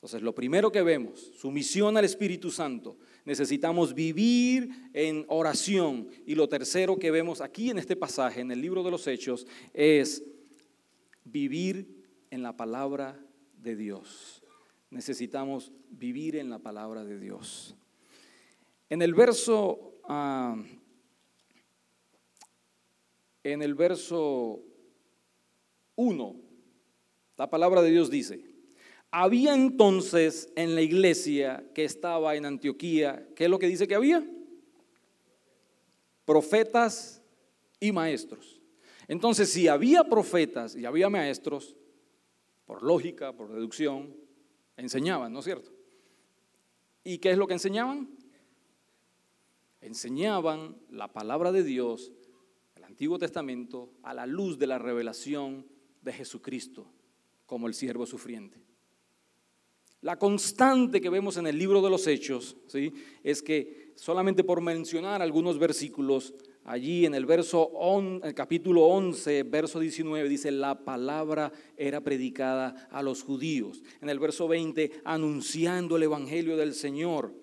[0.00, 2.96] Entonces, lo primero que vemos, sumisión al Espíritu Santo.
[3.26, 6.08] Necesitamos vivir en oración.
[6.24, 9.46] Y lo tercero que vemos aquí en este pasaje, en el libro de los Hechos,
[9.74, 10.24] es
[11.22, 13.22] vivir en la palabra
[13.58, 14.42] de Dios.
[14.88, 17.76] Necesitamos vivir en la palabra de Dios.
[18.88, 20.56] En el verso, ah,
[23.44, 24.62] en el verso
[25.96, 26.36] 1,
[27.36, 28.49] la palabra de Dios dice,
[29.10, 33.94] había entonces en la iglesia que estaba en Antioquía, ¿qué es lo que dice que
[33.94, 34.24] había?
[36.24, 37.22] Profetas
[37.80, 38.60] y maestros.
[39.08, 41.74] Entonces, si había profetas y había maestros,
[42.64, 44.14] por lógica, por deducción,
[44.76, 45.72] enseñaban, ¿no es cierto?
[47.02, 48.08] ¿Y qué es lo que enseñaban?
[49.80, 52.12] Enseñaban la palabra de Dios,
[52.76, 55.66] el Antiguo Testamento, a la luz de la revelación
[56.02, 56.86] de Jesucristo
[57.46, 58.69] como el siervo sufriente.
[60.02, 62.94] La constante que vemos en el libro de los Hechos ¿sí?
[63.22, 66.32] es que solamente por mencionar algunos versículos,
[66.64, 67.70] allí en el verso
[68.22, 73.82] el capítulo 11, verso 19 dice la palabra era predicada a los judíos.
[74.00, 77.34] En el verso 20 anunciando el evangelio del Señor.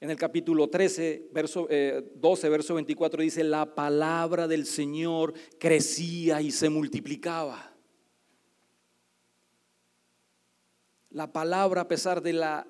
[0.00, 1.68] En el capítulo 13, verso
[2.16, 7.73] 12, eh, verso 24 dice la palabra del Señor crecía y se multiplicaba.
[11.14, 12.66] La palabra a pesar de la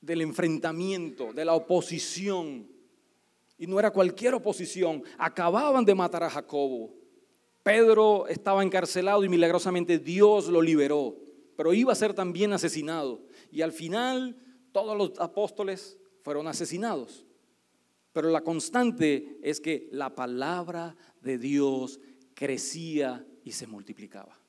[0.00, 2.68] del enfrentamiento, de la oposición.
[3.58, 5.02] Y no era cualquier oposición.
[5.18, 6.94] Acababan de matar a Jacobo.
[7.62, 11.16] Pedro estaba encarcelado y milagrosamente Dios lo liberó.
[11.56, 13.20] Pero iba a ser también asesinado.
[13.50, 14.36] Y al final
[14.72, 17.26] todos los apóstoles fueron asesinados.
[18.12, 22.00] Pero la constante es que la palabra de Dios
[22.34, 24.45] crecía y se multiplicaba.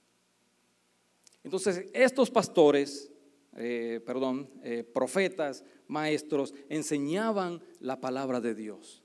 [1.47, 3.09] Entonces, estos pastores,
[3.55, 9.01] eh, perdón, eh, profetas, maestros, enseñaban la palabra de Dios.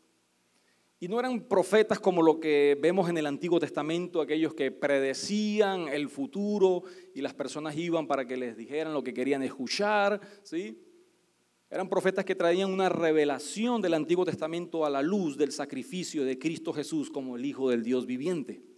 [0.98, 5.86] Y no eran profetas como lo que vemos en el Antiguo Testamento, aquellos que predecían
[5.86, 6.82] el futuro
[7.14, 10.82] y las personas iban para que les dijeran lo que querían escuchar, ¿sí?
[11.70, 16.40] Eran profetas que traían una revelación del Antiguo Testamento a la luz del sacrificio de
[16.40, 18.71] Cristo Jesús como el Hijo del Dios viviente.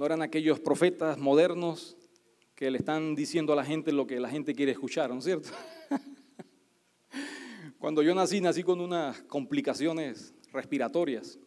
[0.00, 1.94] No eran aquellos profetas modernos
[2.54, 5.24] que le están diciendo a la gente lo que la gente quiere escuchar, ¿no es
[5.24, 5.50] cierto?
[7.78, 11.38] Cuando yo nací, nací con unas complicaciones respiratorias.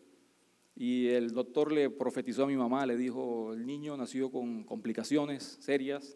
[0.76, 5.58] Y el doctor le profetizó a mi mamá, le dijo, el niño nació con complicaciones
[5.60, 6.16] serias,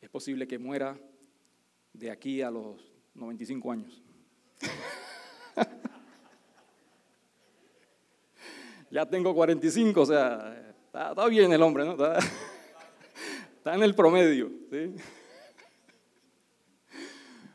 [0.00, 0.98] es posible que muera
[1.92, 2.80] de aquí a los
[3.12, 4.02] 95 años.
[8.90, 11.92] ya tengo 45, o sea, Está, bien el hombre, ¿no?
[11.92, 12.18] Está,
[13.74, 14.50] en el promedio.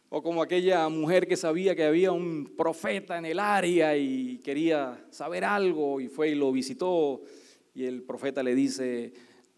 [0.10, 5.08] O como aquella mujer que sabía que había un profeta en el área y quería
[5.10, 7.24] saber algo y fue y lo visitó
[7.74, 9.12] y el profeta le dice,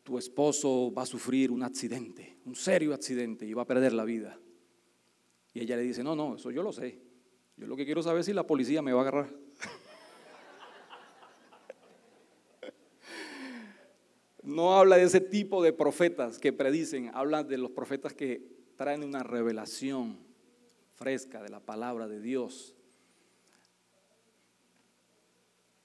[0.04, 4.06] tu esposo va a sufrir un accidente, un serio accidente y va a perder la
[4.06, 4.40] vida.
[5.54, 6.98] Y ella le dice, no, no, eso yo lo sé.
[7.58, 9.45] Yo lo que quiero saber es si la policía me va a agarrar.
[14.46, 18.42] No habla de ese tipo de profetas que predicen, habla de los profetas que
[18.76, 20.20] traen una revelación
[20.94, 22.76] fresca de la palabra de Dios.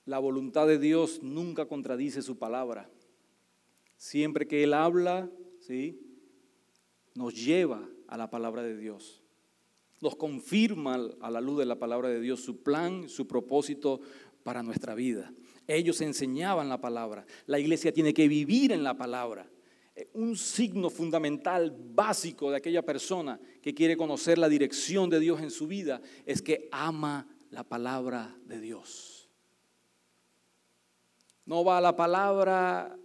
[0.04, 2.90] La voluntad de Dios nunca contradice su palabra.
[3.96, 5.30] Siempre que Él habla,
[5.60, 6.00] ¿sí?
[7.14, 9.22] nos lleva a la palabra de Dios.
[10.00, 14.00] Nos confirma a la luz de la palabra de Dios su plan, su propósito
[14.42, 15.32] para nuestra vida.
[15.74, 17.24] Ellos enseñaban la palabra.
[17.46, 19.48] La iglesia tiene que vivir en la palabra.
[19.94, 25.40] Eh, un signo fundamental, básico de aquella persona que quiere conocer la dirección de Dios
[25.40, 29.28] en su vida es que ama la palabra de Dios.
[31.44, 32.96] No va a la palabra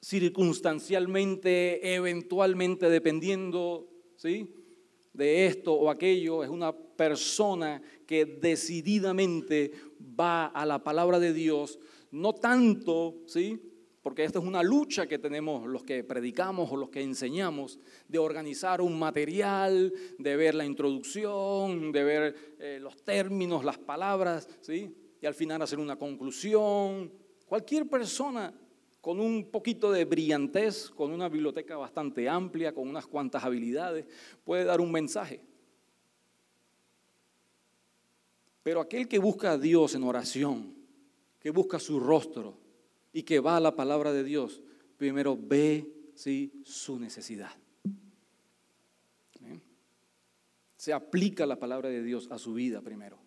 [0.00, 4.54] circunstancialmente, eventualmente, dependiendo, ¿sí?
[5.16, 9.72] De esto o aquello, es una persona que decididamente
[10.18, 11.78] va a la palabra de Dios,
[12.10, 13.60] no tanto, ¿sí?
[14.02, 18.18] porque esta es una lucha que tenemos los que predicamos o los que enseñamos, de
[18.18, 24.94] organizar un material, de ver la introducción, de ver eh, los términos, las palabras, ¿sí?
[25.20, 27.10] y al final hacer una conclusión.
[27.46, 28.54] Cualquier persona
[29.06, 34.04] con un poquito de brillantez, con una biblioteca bastante amplia, con unas cuantas habilidades,
[34.42, 35.40] puede dar un mensaje.
[38.64, 40.74] Pero aquel que busca a Dios en oración,
[41.38, 42.58] que busca su rostro,
[43.12, 44.60] y que va a la palabra de Dios,
[44.96, 46.60] primero ve ¿sí?
[46.64, 47.52] su necesidad.
[50.76, 53.20] Se aplica la palabra de Dios a su vida primero.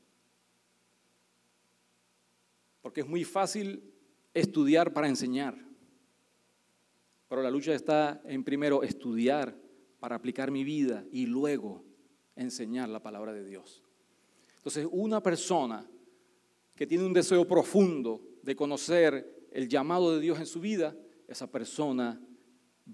[2.81, 3.93] Porque es muy fácil
[4.33, 5.68] estudiar para enseñar.
[7.29, 9.55] Pero la lucha está en primero estudiar
[9.99, 11.85] para aplicar mi vida y luego
[12.35, 13.83] enseñar la palabra de Dios.
[14.57, 15.87] Entonces, una persona
[16.75, 20.95] que tiene un deseo profundo de conocer el llamado de Dios en su vida,
[21.27, 22.19] esa persona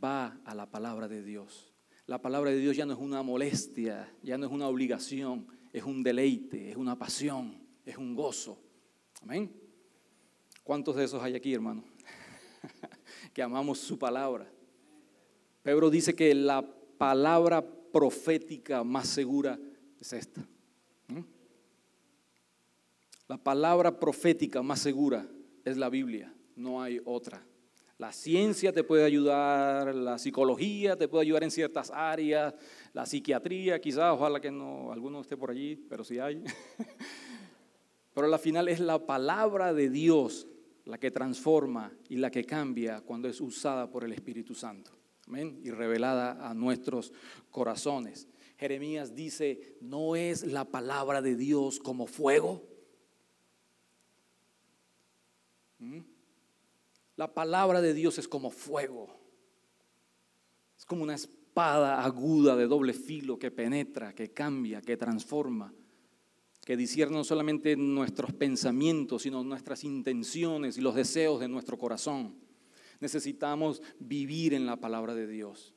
[0.03, 1.73] va a la palabra de Dios.
[2.05, 5.83] La palabra de Dios ya no es una molestia, ya no es una obligación, es
[5.83, 8.61] un deleite, es una pasión, es un gozo.
[9.21, 9.51] Amén.
[10.63, 11.83] ¿Cuántos de esos hay aquí, hermano?
[13.35, 14.51] que amamos su palabra.
[15.61, 16.65] Pedro dice que la
[16.97, 19.59] palabra profética más segura
[19.99, 20.43] es esta.
[23.27, 25.27] La palabra profética más segura
[25.63, 27.45] es la Biblia no hay otra.
[27.97, 32.53] La ciencia te puede ayudar, la psicología te puede ayudar en ciertas áreas,
[32.93, 36.43] la psiquiatría quizás, ojalá que no, alguno esté por allí, pero sí hay.
[38.13, 40.47] Pero al final es la palabra de Dios
[40.85, 44.91] la que transforma y la que cambia cuando es usada por el Espíritu Santo.
[45.27, 45.59] Amén.
[45.63, 47.11] Y revelada a nuestros
[47.49, 48.27] corazones.
[48.57, 52.63] Jeremías dice, ¿no es la palabra de Dios como fuego?
[55.79, 56.01] ¿Mm?
[57.15, 59.09] La palabra de Dios es como fuego.
[60.77, 65.73] Es como una espada aguda de doble filo que penetra, que cambia, que transforma,
[66.65, 72.35] que discierne no solamente nuestros pensamientos, sino nuestras intenciones y los deseos de nuestro corazón.
[72.99, 75.75] Necesitamos vivir en la palabra de Dios.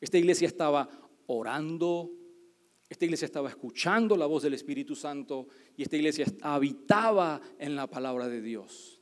[0.00, 0.88] Esta iglesia estaba
[1.28, 2.10] orando,
[2.88, 5.46] esta iglesia estaba escuchando la voz del Espíritu Santo
[5.76, 9.00] y esta iglesia habitaba en la palabra de Dios.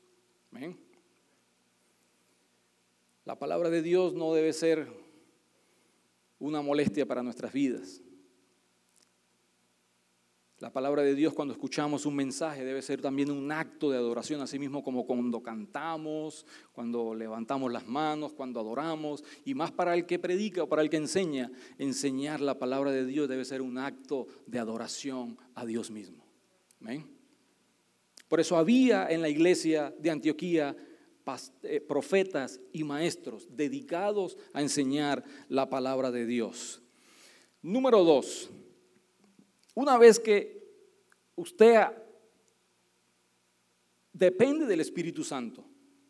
[3.24, 4.92] La palabra de Dios no debe ser
[6.38, 8.02] una molestia para nuestras vidas.
[10.60, 14.40] La palabra de Dios cuando escuchamos un mensaje debe ser también un acto de adoración,
[14.40, 20.04] así mismo como cuando cantamos, cuando levantamos las manos, cuando adoramos, y más para el
[20.04, 23.78] que predica o para el que enseña, enseñar la palabra de Dios debe ser un
[23.78, 26.24] acto de adoración a Dios mismo.
[28.26, 30.76] Por eso había en la iglesia de Antioquía
[31.62, 36.82] eh, profetas y maestros dedicados a enseñar la palabra de Dios.
[37.62, 38.50] Número dos,
[39.78, 40.60] una vez que
[41.36, 41.86] usted
[44.12, 45.64] depende del Espíritu Santo,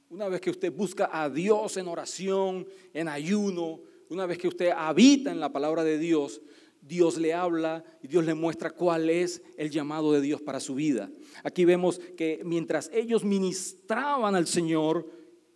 [0.09, 4.71] una vez que usted busca a Dios en oración, en ayuno, una vez que usted
[4.75, 6.41] habita en la palabra de Dios,
[6.81, 10.75] Dios le habla y Dios le muestra cuál es el llamado de Dios para su
[10.75, 11.11] vida.
[11.45, 15.07] Aquí vemos que mientras ellos ministraban al Señor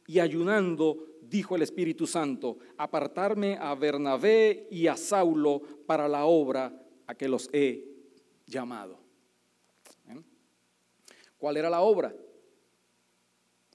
[0.07, 6.79] y ayunando, dijo el Espíritu Santo, apartarme a Bernabé y a Saulo para la obra
[7.07, 7.92] a que los he
[8.47, 9.01] llamado.
[11.39, 12.15] ¿Cuál era la obra?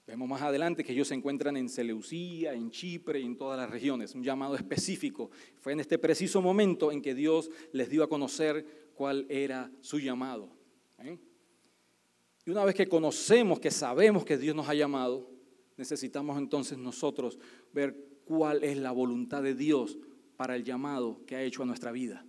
[0.06, 3.68] Vemos más adelante que ellos se encuentran en Seleucía, en Chipre y en todas las
[3.68, 5.30] regiones, un llamado específico.
[5.60, 9.98] Fue en este preciso momento en que Dios les dio a conocer cuál era su
[9.98, 10.48] llamado.
[12.46, 15.30] Y una vez que conocemos, que sabemos que Dios nos ha llamado,
[15.76, 17.38] necesitamos entonces nosotros
[17.74, 17.94] ver
[18.24, 19.98] cuál es la voluntad de Dios
[20.38, 22.24] para el llamado que ha hecho a nuestra vida.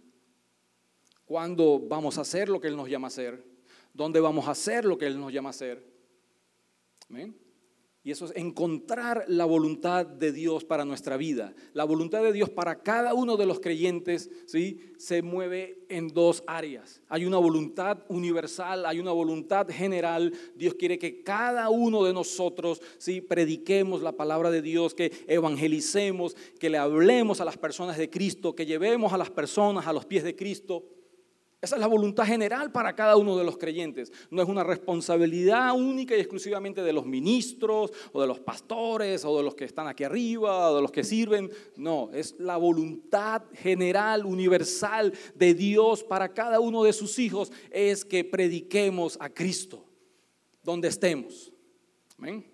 [1.30, 3.46] ¿Cuándo vamos a hacer lo que Él nos llama a hacer?
[3.94, 5.86] ¿Dónde vamos a hacer lo que Él nos llama a hacer?
[8.04, 11.54] Y eso es encontrar la voluntad de Dios para nuestra vida.
[11.74, 14.80] La voluntad de Dios para cada uno de los creyentes ¿sí?
[14.98, 17.00] se mueve en dos áreas.
[17.10, 20.34] Hay una voluntad universal, hay una voluntad general.
[20.56, 23.22] Dios quiere que cada uno de nosotros ¿sí?
[23.22, 28.56] prediquemos la palabra de Dios, que evangelicemos, que le hablemos a las personas de Cristo,
[28.56, 30.84] que llevemos a las personas a los pies de Cristo.
[31.62, 34.14] Esa es la voluntad general para cada uno de los creyentes.
[34.30, 39.36] No es una responsabilidad única y exclusivamente de los ministros o de los pastores o
[39.38, 41.52] de los que están aquí arriba o de los que sirven.
[41.76, 47.52] No, es la voluntad general, universal de Dios para cada uno de sus hijos.
[47.72, 49.84] Es que prediquemos a Cristo
[50.64, 51.52] donde estemos.
[52.18, 52.46] Amén.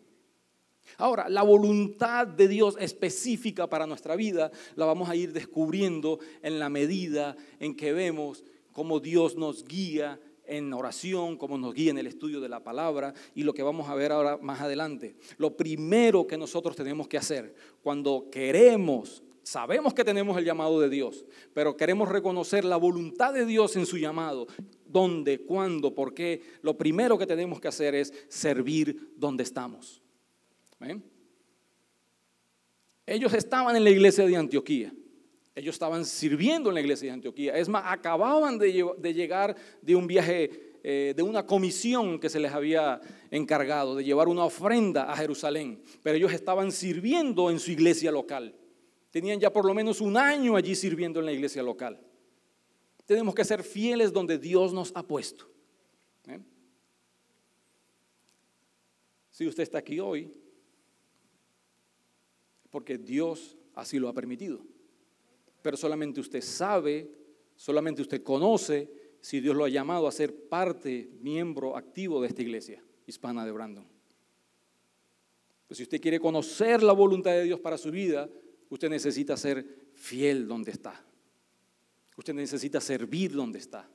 [0.98, 6.58] Ahora, la voluntad de Dios específica para nuestra vida la vamos a ir descubriendo en
[6.58, 8.44] la medida en que vemos
[8.76, 13.14] cómo Dios nos guía en oración, cómo nos guía en el estudio de la palabra
[13.34, 15.16] y lo que vamos a ver ahora más adelante.
[15.38, 20.90] Lo primero que nosotros tenemos que hacer cuando queremos, sabemos que tenemos el llamado de
[20.90, 21.24] Dios,
[21.54, 24.46] pero queremos reconocer la voluntad de Dios en su llamado,
[24.86, 30.02] dónde, cuándo, por qué, lo primero que tenemos que hacer es servir donde estamos.
[33.06, 34.94] Ellos estaban en la iglesia de Antioquía.
[35.56, 37.56] Ellos estaban sirviendo en la iglesia de Antioquía.
[37.56, 42.52] Es más, acababan de, llegar de un viaje, eh, de una comisión que se les
[42.52, 43.00] había
[43.32, 45.82] encargado, de llevar una ofrenda a Jerusalén.
[46.04, 48.54] Pero ellos estaban sirviendo en su iglesia local.
[49.12, 52.02] Tenían ya por lo menos un año allí sirviendo en la iglesia local.
[53.06, 55.50] Tenemos que ser fieles donde Dios nos ha puesto.
[56.28, 56.42] ¿eh?
[59.32, 60.34] Si usted está aquí hoy,
[62.70, 64.75] porque Dios así lo ha permitido
[65.66, 67.10] pero solamente usted sabe,
[67.56, 68.88] solamente usted conoce
[69.20, 73.52] si Dios lo ha llamado a ser parte, miembro activo de esta iglesia hispana de
[73.52, 73.88] Brandon.
[75.66, 78.30] Pues si usted quiere conocer la voluntad de Dios para su vida,
[78.70, 81.04] usted necesita ser fiel donde está.
[82.16, 83.90] Usted necesita servir donde está.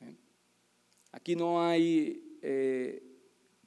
[0.00, 0.16] ¿Eh?
[1.12, 3.04] Aquí no hay, eh,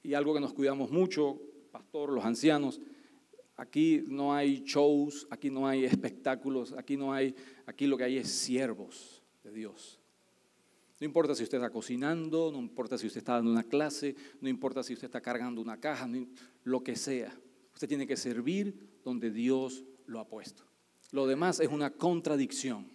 [0.03, 1.39] y algo que nos cuidamos mucho,
[1.71, 2.81] pastor, los ancianos,
[3.59, 7.35] Aquí no hay shows, aquí no hay espectáculos, aquí no hay,
[7.65, 9.99] aquí lo que hay es siervos de Dios.
[10.97, 14.47] No importa si usted está cocinando, no importa si usted está dando una clase, no
[14.47, 16.09] importa si usted está cargando una caja,
[16.63, 17.37] lo que sea.
[17.73, 20.63] Usted tiene que servir donde Dios lo ha puesto.
[21.11, 22.89] Lo demás es una contradicción.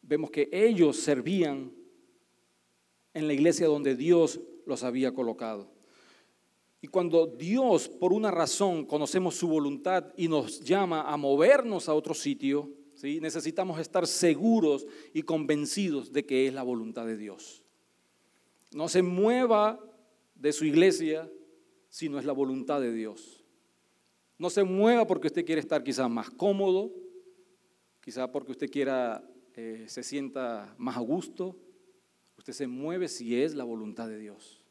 [0.00, 1.70] Vemos que ellos servían
[3.12, 5.73] en la iglesia donde Dios los había colocado.
[6.84, 11.94] Y cuando Dios, por una razón, conocemos su voluntad y nos llama a movernos a
[11.94, 13.20] otro sitio, ¿sí?
[13.22, 17.64] necesitamos estar seguros y convencidos de que es la voluntad de Dios.
[18.70, 19.80] No se mueva
[20.34, 21.26] de su iglesia
[21.88, 23.42] si no es la voluntad de Dios.
[24.36, 26.92] No se mueva porque usted quiere estar quizás más cómodo,
[28.02, 31.56] quizás porque usted quiera, eh, se sienta más a gusto.
[32.36, 34.62] Usted se mueve si es la voluntad de Dios.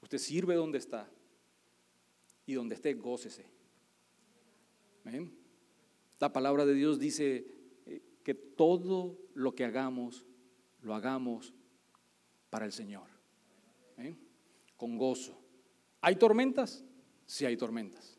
[0.00, 1.06] Usted sirve donde está
[2.48, 3.44] y donde esté, gócese.
[6.18, 7.46] La palabra de Dios dice
[7.84, 10.24] eh, que todo lo que hagamos,
[10.80, 11.52] lo hagamos
[12.48, 13.06] para el Señor.
[14.78, 15.38] Con gozo.
[16.00, 16.84] ¿Hay tormentas?
[17.26, 18.18] Sí hay tormentas.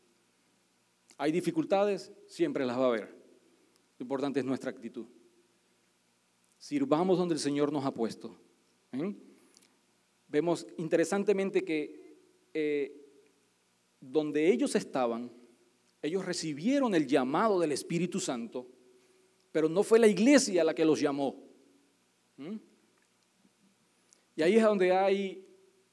[1.18, 2.12] ¿Hay dificultades?
[2.28, 3.08] Siempre las va a haber.
[3.98, 5.06] Lo importante es nuestra actitud.
[6.56, 8.38] Sirvamos donde el Señor nos ha puesto.
[10.28, 12.20] Vemos interesantemente que
[12.54, 12.99] eh,
[14.00, 15.30] donde ellos estaban,
[16.02, 18.66] ellos recibieron el llamado del Espíritu Santo,
[19.52, 21.42] pero no fue la iglesia la que los llamó.
[22.36, 22.56] ¿Mm?
[24.36, 25.46] Y ahí es donde hay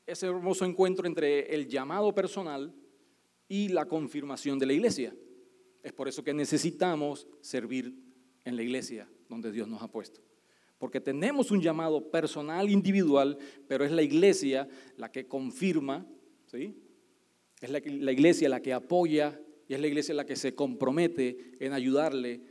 [0.06, 2.74] ese hermoso encuentro entre el llamado personal
[3.50, 5.14] y la confirmación de la iglesia.
[5.84, 7.94] Es por eso que necesitamos servir
[8.46, 10.22] en la iglesia donde Dios nos ha puesto.
[10.78, 13.38] Porque tenemos un llamado personal, individual,
[13.68, 16.06] pero es la iglesia la que confirma,
[16.46, 16.76] ¿sí?
[17.62, 21.74] Es la, iglesia la que apoya y es la iglesia la que se compromete en
[21.74, 22.42] ayudarle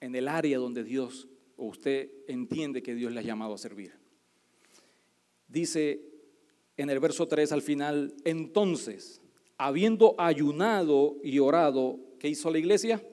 [0.00, 3.92] en el área donde Dios o usted entiende que Dios le ha llamado a servir.
[5.46, 6.00] Dice
[6.76, 9.20] en el verso 3 al final, entonces,
[9.58, 13.06] habiendo ayunado y orado, ¿qué hizo la iglesia?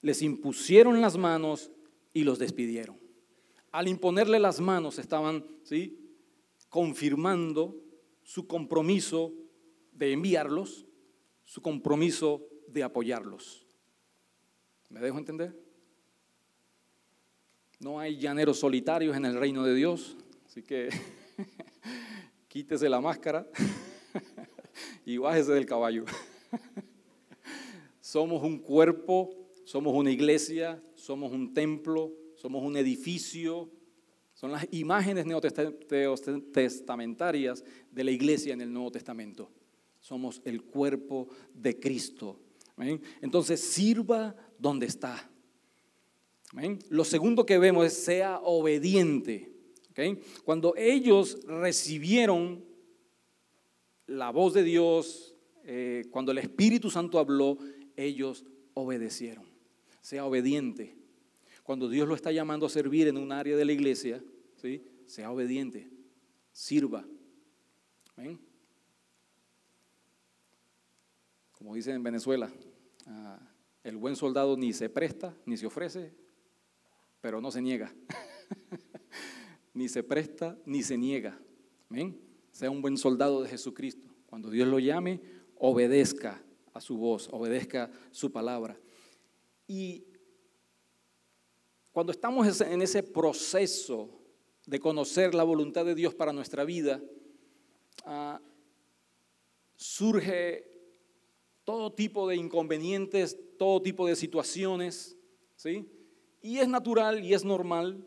[0.00, 1.70] Les impusieron las manos
[2.14, 2.98] y los despidieron.
[3.70, 5.98] Al imponerle las manos estaban ¿sí?
[6.70, 7.76] confirmando
[8.22, 9.34] su compromiso
[10.00, 10.84] de enviarlos,
[11.44, 13.66] su compromiso de apoyarlos.
[14.88, 15.54] ¿Me dejo entender?
[17.78, 20.88] No hay llaneros solitarios en el reino de Dios, así que
[22.48, 23.46] quítese la máscara
[25.04, 26.06] y bájese del caballo.
[28.00, 33.70] somos un cuerpo, somos una iglesia, somos un templo, somos un edificio.
[34.32, 39.50] Son las imágenes neotestamentarias de la iglesia en el Nuevo Testamento
[40.00, 42.40] somos el cuerpo de Cristo.
[43.20, 45.30] Entonces sirva donde está.
[46.88, 49.52] Lo segundo que vemos es sea obediente.
[50.44, 52.64] Cuando ellos recibieron
[54.06, 55.34] la voz de Dios,
[55.64, 57.58] eh, cuando el Espíritu Santo habló,
[57.96, 58.44] ellos
[58.74, 59.44] obedecieron.
[60.00, 60.96] Sea obediente.
[61.62, 64.24] Cuando Dios lo está llamando a servir en un área de la iglesia,
[64.56, 64.82] ¿sí?
[65.06, 65.90] sea obediente,
[66.52, 67.06] sirva.
[71.60, 72.50] Como dicen en Venezuela,
[73.06, 73.38] ah,
[73.84, 76.14] el buen soldado ni se presta ni se ofrece,
[77.20, 77.94] pero no se niega.
[79.74, 81.38] ni se presta ni se niega.
[82.50, 84.08] Sea un buen soldado de Jesucristo.
[84.24, 85.20] Cuando Dios lo llame,
[85.56, 86.42] obedezca
[86.72, 88.80] a su voz, obedezca su palabra.
[89.66, 90.06] Y
[91.92, 94.18] cuando estamos en ese proceso
[94.64, 97.02] de conocer la voluntad de Dios para nuestra vida,
[98.06, 98.40] ah,
[99.76, 100.69] surge
[101.70, 105.16] todo tipo de inconvenientes, todo tipo de situaciones,
[105.54, 105.88] ¿sí?
[106.42, 108.04] Y es natural y es normal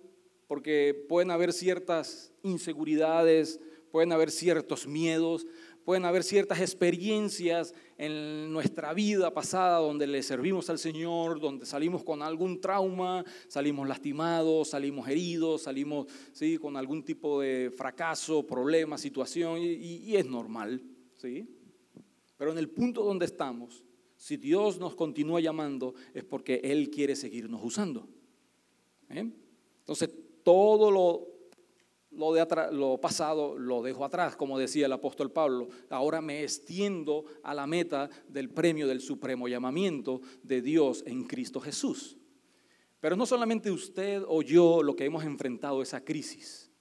[0.48, 5.48] porque pueden haber ciertas inseguridades, pueden haber ciertos miedos,
[5.86, 12.04] pueden haber ciertas experiencias en nuestra vida pasada donde le servimos al Señor, donde salimos
[12.04, 16.58] con algún trauma, salimos lastimados, salimos heridos, salimos ¿sí?
[16.58, 20.82] con algún tipo de fracaso, problema, situación, y, es normal.
[21.16, 21.48] ¿sí?
[22.38, 23.84] Pero en el punto donde estamos,
[24.16, 28.08] si Dios nos continúa llamando, es porque Él quiere seguirnos usando.
[29.10, 29.32] ¿eh?
[29.80, 30.10] Entonces,
[30.44, 31.34] todo lo
[32.16, 35.70] lo, de lo pasado lo dejo atrás, como decía el apóstol Pablo.
[35.90, 41.60] Ahora me extiendo a la meta del premio del supremo llamamiento de Dios en Cristo
[41.60, 42.18] Jesús.
[43.00, 46.72] Pero no solamente usted o yo lo que hemos enfrentado esa crisis.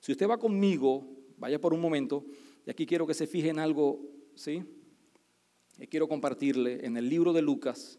[0.00, 1.08] Si usted va conmigo,
[1.38, 2.24] vaya por un momento,
[2.66, 4.00] y aquí quiero que se fije en algo,
[4.34, 4.62] ¿sí?
[5.78, 7.98] Y quiero compartirle en el libro de Lucas.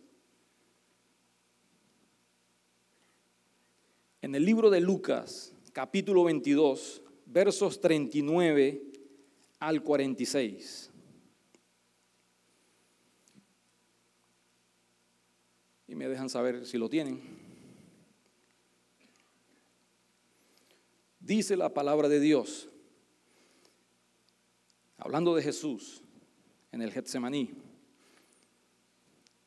[4.21, 8.81] En el libro de Lucas, capítulo 22, versos 39
[9.59, 10.91] al 46.
[15.87, 17.21] Y me dejan saber si lo tienen.
[21.19, 22.69] Dice la palabra de Dios,
[24.97, 26.01] hablando de Jesús
[26.71, 27.62] en el Getsemaní.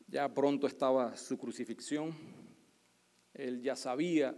[0.06, 2.14] Ya pronto estaba su crucifixión.
[3.34, 4.36] Él ya sabía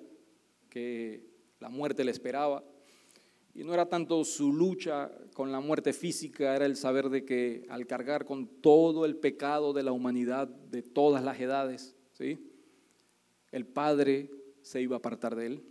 [0.71, 1.25] que
[1.61, 2.65] la muerte le esperaba.
[3.55, 7.67] Y no era tanto su lucha con la muerte física, era el saber de que
[7.69, 12.39] al cargar con todo el pecado de la humanidad de todas las edades, ¿sí?
[13.51, 14.31] el Padre
[14.63, 15.63] se iba a apartar de él.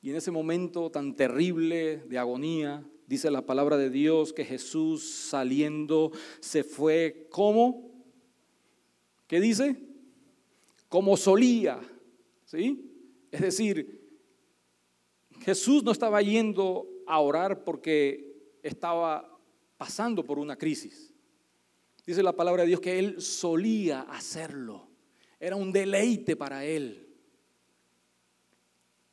[0.00, 5.08] Y en ese momento tan terrible de agonía, dice la palabra de Dios que Jesús
[5.08, 7.93] saliendo se fue como,
[9.26, 9.76] ¿qué dice?
[10.88, 11.80] Como solía,
[12.44, 12.90] ¿sí?
[13.30, 14.00] Es decir,
[15.40, 19.38] Jesús no estaba yendo a orar porque estaba
[19.76, 21.12] pasando por una crisis.
[22.06, 24.88] Dice la palabra de Dios que él solía hacerlo.
[25.40, 27.08] Era un deleite para él.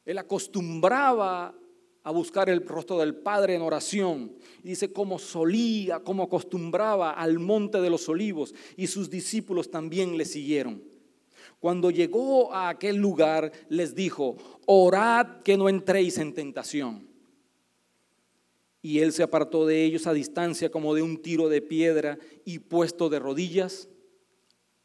[0.06, 1.58] Él acostumbraba
[2.04, 4.34] a buscar el rostro del Padre en oración.
[4.64, 8.54] Y dice como solía, como acostumbraba al monte de los olivos.
[8.76, 10.84] Y sus discípulos también le siguieron.
[11.60, 17.08] Cuando llegó a aquel lugar, les dijo, orad que no entréis en tentación.
[18.82, 22.58] Y él se apartó de ellos a distancia como de un tiro de piedra y
[22.58, 23.90] puesto de rodillas,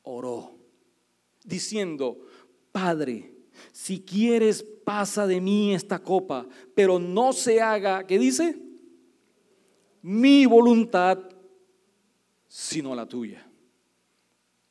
[0.02, 0.58] oró,
[1.44, 2.18] diciendo,
[2.72, 3.35] Padre,
[3.72, 8.56] si quieres, pasa de mí esta copa, pero no se haga, ¿qué dice?
[10.02, 11.18] Mi voluntad,
[12.46, 13.46] sino la tuya.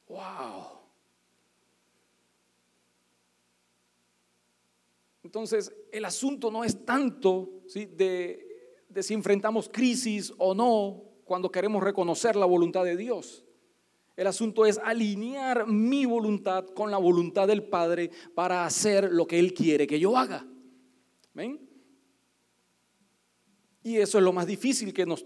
[0.08, 0.76] Wow.
[5.24, 8.48] Entonces, el asunto no es tanto de,
[8.88, 13.45] de si enfrentamos crisis o no cuando queremos reconocer la voluntad de Dios.
[14.16, 19.40] El asunto es alinear mi voluntad con la voluntad del Padre para hacer lo que
[19.40, 20.46] Él quiere que yo haga.
[21.34, 21.60] ¿Ven?
[23.84, 25.26] Y eso es lo más difícil que nos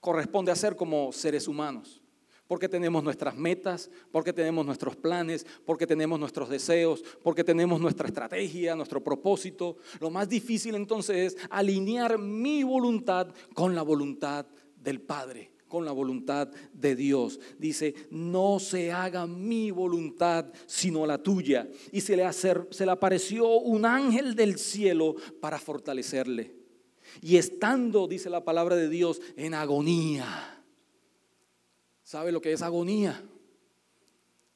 [0.00, 2.02] corresponde hacer como seres humanos
[2.46, 8.08] porque tenemos nuestras metas, porque tenemos nuestros planes, porque tenemos nuestros deseos, porque tenemos nuestra
[8.08, 9.76] estrategia, nuestro propósito.
[10.00, 15.92] Lo más difícil entonces es alinear mi voluntad con la voluntad del Padre con la
[15.92, 17.38] voluntad de Dios.
[17.58, 21.68] Dice, no se haga mi voluntad, sino la tuya.
[21.92, 26.56] Y se le, se le apareció un ángel del cielo para fortalecerle.
[27.22, 30.54] Y estando, dice la palabra de Dios, en agonía
[32.08, 33.22] ¿Sabe lo que es agonía?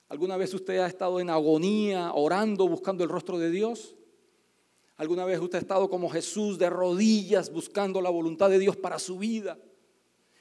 [0.08, 3.94] ¿Alguna vez usted ha estado en agonía, orando, buscando el rostro de Dios?
[4.96, 8.98] ¿Alguna vez usted ha estado como Jesús de rodillas buscando la voluntad de Dios para
[8.98, 9.58] su vida?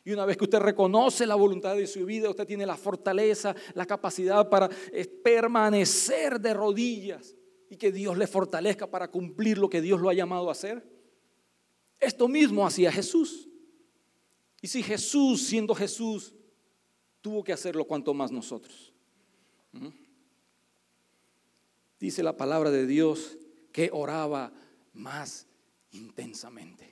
[0.04, 3.56] Y una vez que usted reconoce la voluntad de su vida, usted tiene la fortaleza,
[3.76, 7.36] la capacidad para eh, permanecer de rodillas
[7.70, 10.84] y que Dios le fortalezca para cumplir lo que Dios lo ha llamado a hacer.
[11.99, 13.47] Esto mismo hacía Jesús.
[14.60, 16.34] Y si Jesús, siendo Jesús,
[17.22, 18.91] tuvo que hacerlo, cuanto más nosotros.
[19.72, 19.89] ¿Mm?
[21.99, 23.38] Dice la palabra de Dios
[23.72, 24.52] que oraba
[24.93, 25.47] más
[25.91, 26.90] intensamente.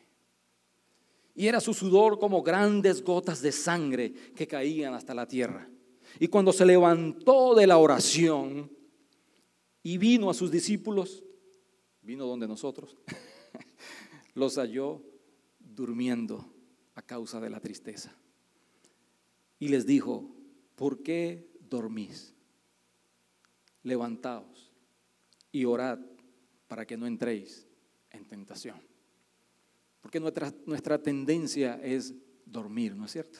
[1.40, 5.70] Y era su sudor como grandes gotas de sangre que caían hasta la tierra.
[6.20, 8.70] Y cuando se levantó de la oración
[9.82, 11.24] y vino a sus discípulos,
[12.02, 12.98] vino donde nosotros,
[14.34, 15.02] los halló
[15.62, 16.46] durmiendo
[16.96, 18.14] a causa de la tristeza.
[19.60, 20.36] Y les dijo,
[20.76, 22.34] ¿por qué dormís?
[23.84, 24.74] Levantaos
[25.54, 26.00] y orad
[26.68, 27.66] para que no entréis
[28.10, 28.89] en tentación.
[30.02, 32.14] Porque nuestra, nuestra tendencia es
[32.46, 33.40] dormir, ¿no es cierto?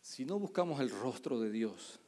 [0.00, 2.00] Si no buscamos el rostro de Dios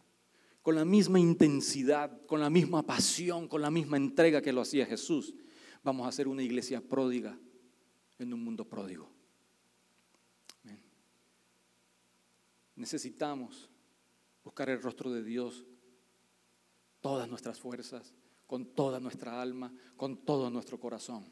[0.62, 4.86] con la misma intensidad, con la misma pasión, con la misma entrega que lo hacía
[4.86, 5.34] Jesús,
[5.82, 7.38] vamos a ser una iglesia pródiga
[8.18, 9.10] en un mundo pródigo.
[12.76, 13.68] Necesitamos
[14.44, 15.64] buscar el rostro de Dios
[17.00, 18.14] todas nuestras fuerzas,
[18.48, 21.22] con toda nuestra alma, con todo nuestro corazón.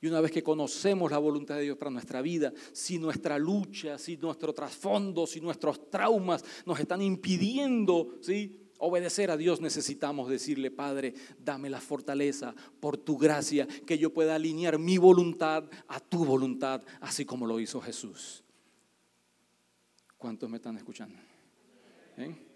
[0.00, 3.98] Y una vez que conocemos la voluntad de Dios para nuestra vida, si nuestra lucha,
[3.98, 8.70] si nuestro trasfondo, si nuestros traumas nos están impidiendo ¿sí?
[8.78, 14.36] obedecer a Dios, necesitamos decirle, Padre, dame la fortaleza por tu gracia, que yo pueda
[14.36, 18.44] alinear mi voluntad a tu voluntad, así como lo hizo Jesús.
[20.16, 21.18] ¿Cuántos me están escuchando?
[22.16, 22.51] ¿Eh?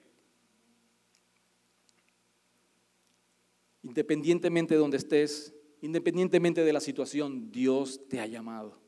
[3.86, 8.80] Independientemente de donde estés, independientemente de la situación, Dios te ha llamado.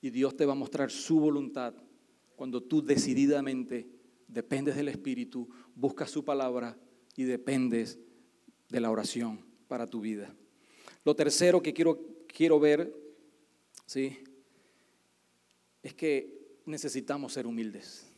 [0.00, 1.74] Y Dios te va a mostrar su voluntad
[2.36, 3.88] cuando tú decididamente
[4.28, 6.78] dependes del Espíritu, buscas su palabra
[7.16, 7.98] y dependes
[8.68, 10.32] de la oración para tu vida.
[11.04, 12.94] Lo tercero que quiero, quiero ver,
[13.86, 14.18] ¿sí?
[15.82, 18.11] Es que necesitamos ser humildes.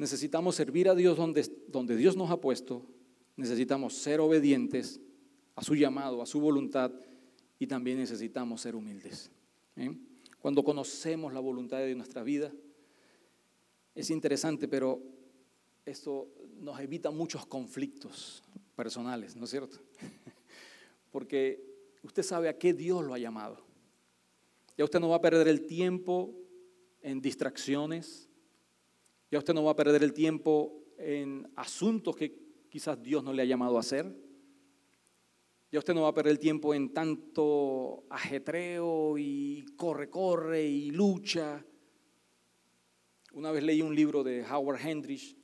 [0.00, 2.86] Necesitamos servir a Dios donde, donde Dios nos ha puesto.
[3.36, 4.98] Necesitamos ser obedientes
[5.54, 6.90] a su llamado, a su voluntad
[7.58, 9.30] y también necesitamos ser humildes.
[9.76, 9.94] ¿eh?
[10.38, 12.50] Cuando conocemos la voluntad de nuestra vida,
[13.94, 15.02] es interesante, pero
[15.84, 16.28] esto
[16.58, 18.42] nos evita muchos conflictos
[18.74, 19.76] personales, ¿no es cierto?
[21.10, 21.62] Porque
[22.02, 23.58] usted sabe a qué Dios lo ha llamado.
[24.78, 26.34] Ya usted no va a perder el tiempo
[27.02, 28.29] en distracciones,
[29.30, 33.42] ya usted no va a perder el tiempo en asuntos que quizás Dios no le
[33.42, 34.12] ha llamado a hacer.
[35.70, 40.90] Ya usted no va a perder el tiempo en tanto ajetreo y corre, corre y
[40.90, 41.64] lucha.
[43.32, 45.36] Una vez leí un libro de Howard Hendrich,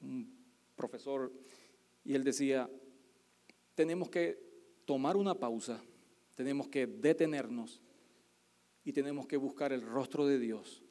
[0.00, 0.30] un
[0.76, 1.32] profesor,
[2.04, 2.70] y él decía,
[3.74, 4.38] tenemos que
[4.84, 5.82] tomar una pausa,
[6.34, 7.80] tenemos que detenernos
[8.84, 10.83] y tenemos que buscar el rostro de Dios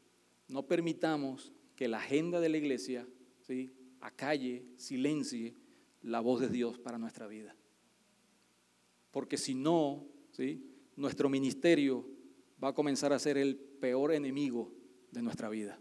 [0.53, 3.07] no permitamos que la agenda de la iglesia
[3.41, 3.73] ¿sí?
[3.99, 5.55] acalle, silencie
[6.03, 7.55] la voz de Dios para nuestra vida.
[9.09, 10.63] Porque si no, ¿sí?
[10.95, 12.07] nuestro ministerio
[12.63, 14.71] va a comenzar a ser el peor enemigo
[15.09, 15.79] de nuestra vida.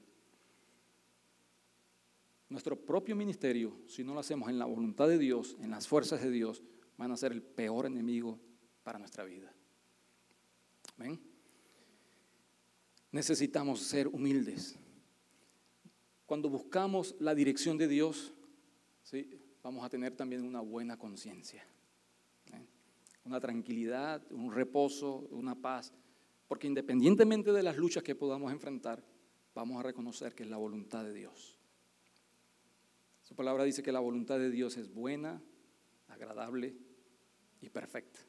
[2.48, 6.22] Nuestro propio ministerio, si no lo hacemos en la voluntad de Dios, en las fuerzas
[6.22, 6.62] de Dios,
[6.96, 8.40] van a ser el peor enemigo
[8.82, 9.54] para nuestra vida.
[10.96, 11.31] ¿Ven?
[13.12, 14.76] Necesitamos ser humildes.
[16.26, 18.32] Cuando buscamos la dirección de Dios,
[19.02, 19.38] ¿sí?
[19.62, 21.62] vamos a tener también una buena conciencia,
[22.52, 22.66] ¿eh?
[23.24, 25.92] una tranquilidad, un reposo, una paz,
[26.48, 29.04] porque independientemente de las luchas que podamos enfrentar,
[29.54, 31.58] vamos a reconocer que es la voluntad de Dios.
[33.22, 35.42] Su palabra dice que la voluntad de Dios es buena,
[36.08, 36.74] agradable
[37.60, 38.20] y perfecta.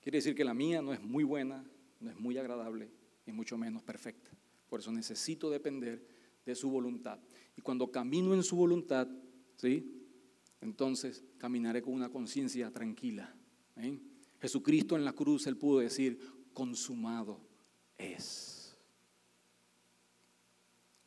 [0.00, 1.64] Quiere decir que la mía no es muy buena,
[1.98, 2.90] no es muy agradable,
[3.30, 4.30] y mucho menos perfecta.
[4.68, 6.06] Por eso necesito depender
[6.44, 7.18] de su voluntad.
[7.56, 9.08] Y cuando camino en su voluntad,
[9.56, 10.00] ¿sí?
[10.60, 13.34] Entonces caminaré con una conciencia tranquila.
[13.76, 13.98] ¿eh?
[14.40, 16.18] Jesucristo en la cruz, Él pudo decir,
[16.52, 17.40] consumado
[17.96, 18.76] es.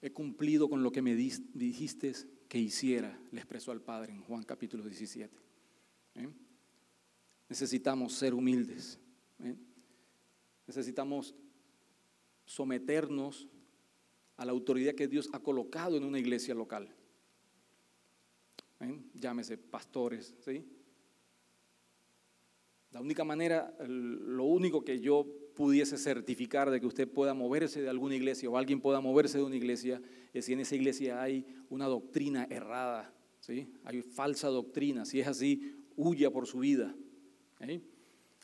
[0.01, 2.13] He cumplido con lo que me dijiste
[2.49, 5.35] que hiciera, le expresó al Padre en Juan capítulo 17.
[6.15, 6.27] ¿eh?
[7.47, 8.99] Necesitamos ser humildes.
[9.39, 9.55] ¿eh?
[10.67, 11.35] Necesitamos
[12.45, 13.47] someternos
[14.37, 16.93] a la autoridad que Dios ha colocado en una iglesia local.
[19.13, 20.65] Llámese pastores, ¿sí?
[22.91, 25.25] La única manera, lo único que yo
[25.55, 29.43] pudiese certificar de que usted pueda moverse de alguna iglesia o alguien pueda moverse de
[29.43, 30.01] una iglesia
[30.33, 33.71] es si en esa iglesia hay una doctrina errada, ¿sí?
[33.83, 35.05] hay falsa doctrina.
[35.05, 36.95] Si es así, huya por su vida.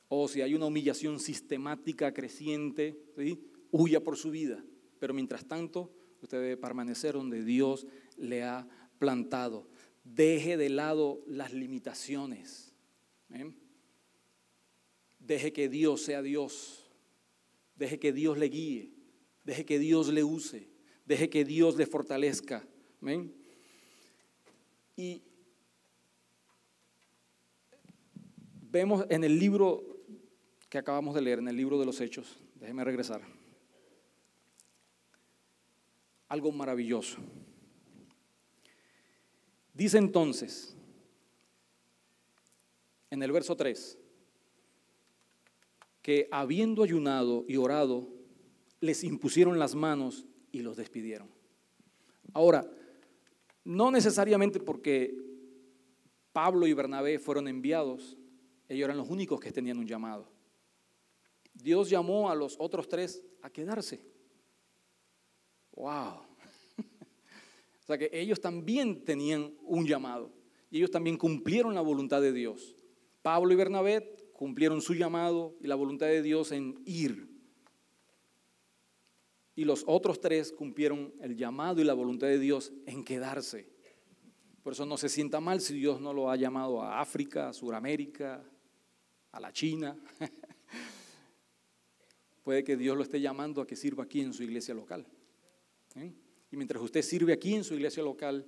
[0.07, 3.39] O si hay una humillación sistemática creciente, ¿sí?
[3.71, 4.63] Huya por su vida.
[4.99, 5.91] Pero mientras tanto,
[6.21, 8.67] usted debe permanecer donde Dios le ha
[8.97, 9.67] plantado.
[10.03, 12.73] Deje de lado las limitaciones.
[15.19, 16.91] Deje que Dios sea Dios.
[17.75, 18.93] Deje que Dios le guíe.
[19.43, 20.69] Deje que Dios le use.
[21.05, 22.67] Deje que Dios le fortalezca.
[24.95, 25.23] Y
[28.69, 29.83] vemos en el libro
[30.69, 33.21] que acabamos de leer, en el libro de los Hechos, déjeme regresar,
[36.29, 37.17] algo maravilloso.
[39.73, 40.75] Dice entonces,
[43.09, 43.97] en el verso 3,
[46.01, 48.07] que habiendo ayunado y orado,
[48.79, 51.29] les impusieron las manos y los despidieron.
[52.33, 52.69] Ahora,
[53.63, 55.15] no necesariamente porque
[56.31, 58.17] Pablo y Bernabé fueron enviados,
[58.67, 60.27] ellos eran los únicos que tenían un llamado.
[61.53, 63.99] Dios llamó a los otros tres a quedarse.
[65.79, 65.87] ¡Wow!
[66.77, 70.29] o sea que ellos también tenían un llamado
[70.69, 72.75] y ellos también cumplieron la voluntad de Dios.
[73.21, 77.29] Pablo y Bernabé cumplieron su llamado y la voluntad de Dios en ir.
[79.55, 83.69] Y los otros tres cumplieron el llamado y la voluntad de Dios en quedarse.
[84.61, 87.53] Por eso no se sienta mal si Dios no lo ha llamado a África, a
[87.53, 88.43] Sudamérica,
[89.31, 89.97] a la China.
[92.43, 95.07] Puede que Dios lo esté llamando a que sirva aquí en su iglesia local.
[95.95, 96.13] ¿Eh?
[96.51, 98.45] Y mientras usted sirve aquí en su iglesia local,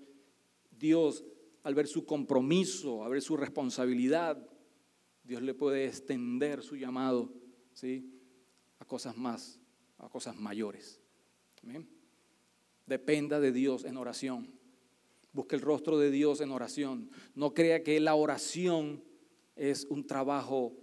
[0.71, 1.23] Dios,
[1.63, 4.43] al ver su compromiso, al ver su responsabilidad,
[5.23, 7.31] Dios le puede extender su llamado
[7.73, 8.09] ¿sí?
[8.79, 9.59] a cosas más,
[9.97, 10.99] a cosas mayores.
[12.87, 14.51] Dependa de Dios en oración.
[15.33, 17.11] Busque el rostro de Dios en oración.
[17.35, 19.03] No crea que la oración
[19.55, 20.75] es un trabajo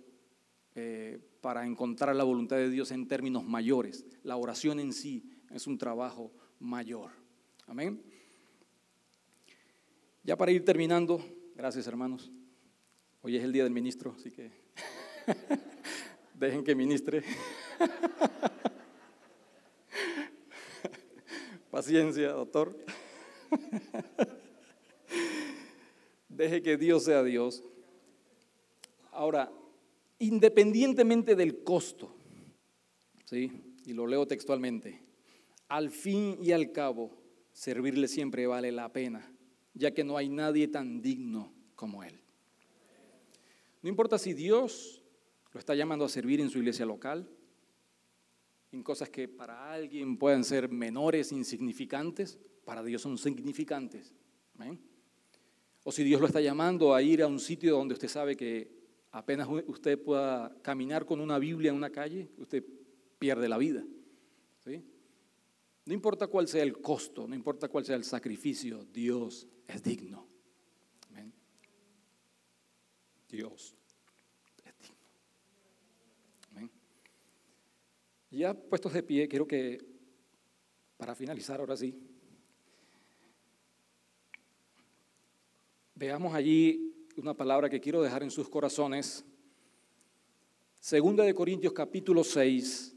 [0.74, 4.06] eh, para encontrar la voluntad de Dios en términos mayores.
[4.22, 7.10] La oración en sí es un trabajo mayor.
[7.66, 8.02] Amén.
[10.22, 12.30] Ya para ir terminando, gracias hermanos.
[13.22, 14.50] Hoy es el día del ministro, así que
[16.34, 17.22] dejen que ministre.
[21.70, 22.76] Paciencia, doctor.
[26.28, 27.62] Deje que Dios sea Dios.
[29.10, 29.50] Ahora,
[30.18, 32.14] independientemente del costo,
[33.24, 33.50] ¿sí?
[33.84, 35.07] y lo leo textualmente,
[35.68, 37.16] al fin y al cabo,
[37.52, 39.30] servirle siempre vale la pena,
[39.74, 42.20] ya que no hay nadie tan digno como Él.
[43.82, 45.02] No importa si Dios
[45.52, 47.28] lo está llamando a servir en su iglesia local,
[48.72, 54.14] en cosas que para alguien puedan ser menores, insignificantes, para Dios son significantes.
[55.84, 58.70] O si Dios lo está llamando a ir a un sitio donde usted sabe que
[59.10, 62.64] apenas usted pueda caminar con una Biblia en una calle, usted
[63.18, 63.84] pierde la vida.
[65.88, 70.28] No importa cuál sea el costo, no importa cuál sea el sacrificio, Dios es digno.
[73.26, 73.74] Dios
[74.66, 74.74] es
[76.52, 76.70] digno.
[78.30, 79.82] Ya puestos de pie, quiero que,
[80.98, 81.98] para finalizar ahora sí,
[85.94, 89.24] veamos allí una palabra que quiero dejar en sus corazones.
[90.80, 92.94] Segunda de Corintios capítulo 6,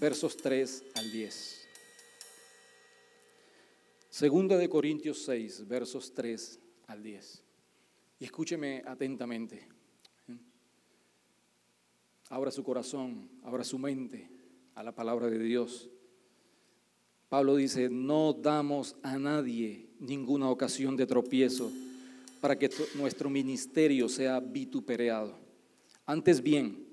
[0.00, 1.57] versos 3 al 10.
[4.18, 6.58] Segunda de Corintios 6, versos 3
[6.88, 7.44] al 10.
[8.18, 9.68] Y escúcheme atentamente.
[12.28, 14.28] Abra su corazón, abra su mente
[14.74, 15.88] a la palabra de Dios.
[17.28, 21.70] Pablo dice, no damos a nadie ninguna ocasión de tropiezo
[22.40, 25.38] para que nuestro ministerio sea vituperado.
[26.06, 26.88] Antes bien,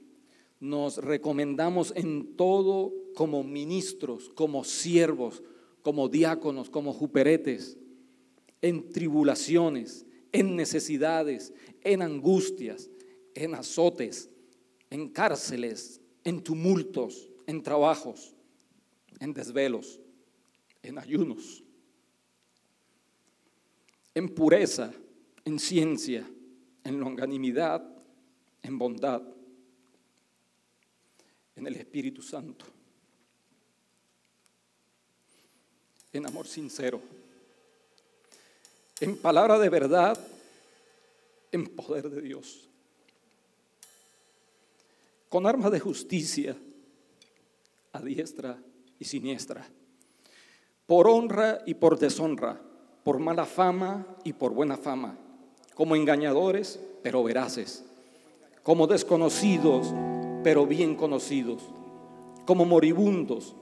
[0.59, 5.41] nos recomendamos en todo como ministros, como siervos,
[5.85, 7.77] como diáconos, como juperetes,
[8.59, 12.89] en tribulaciones, en necesidades, en angustias,
[13.35, 14.31] en azotes,
[14.89, 18.33] en cárceles, en tumultos, en trabajos,
[19.19, 19.99] en desvelos,
[20.81, 21.63] en ayunos,
[24.15, 24.91] en pureza,
[25.43, 26.27] en ciencia,
[26.83, 27.87] en longanimidad,
[28.63, 29.21] en bondad,
[31.55, 32.65] en el Espíritu Santo,
[36.17, 37.01] en amor sincero,
[39.01, 40.17] en palabra de verdad,
[41.51, 42.69] en poder de Dios,
[45.29, 46.55] con armas de justicia
[47.91, 48.57] a diestra
[48.97, 49.67] y siniestra,
[50.87, 52.61] por honra y por deshonra,
[53.03, 55.17] por mala fama y por buena fama,
[55.73, 57.83] como engañadores, pero veraces,
[58.63, 59.93] como desconocidos,
[60.43, 61.61] pero bien conocidos,
[62.45, 63.55] como moribundos,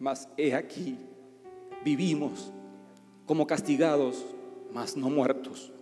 [0.00, 0.98] mas he aquí,
[1.84, 2.52] vivimos
[3.26, 4.24] como castigados,
[4.72, 5.72] mas no muertos,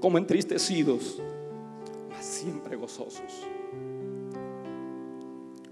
[0.00, 1.20] como entristecidos,
[2.10, 3.46] mas siempre gozosos,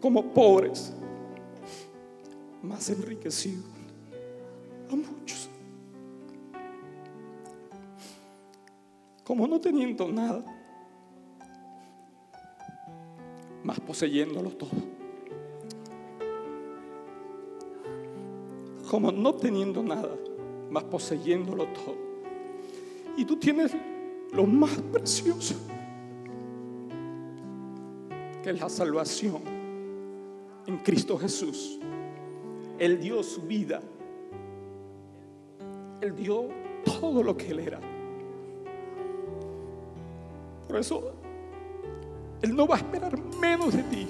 [0.00, 0.92] como pobres,
[2.62, 3.74] mas enriquecidos.
[4.90, 5.48] A muchos,
[9.24, 10.44] como no teniendo nada,
[13.64, 14.93] mas poseyéndolo todo.
[18.94, 20.16] Como no teniendo nada,
[20.70, 21.96] mas poseyéndolo todo.
[23.16, 23.72] Y tú tienes
[24.30, 25.56] lo más precioso,
[28.40, 29.42] que es la salvación
[30.68, 31.80] en Cristo Jesús.
[32.78, 33.82] Él dio su vida.
[36.00, 36.50] Él dio
[36.84, 37.80] todo lo que Él era.
[40.68, 41.02] Por eso,
[42.42, 44.06] Él no va a esperar menos de ti,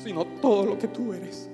[0.00, 1.50] sino todo lo que tú eres.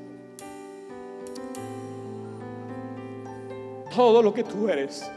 [3.94, 5.08] Todo lo que tú eres.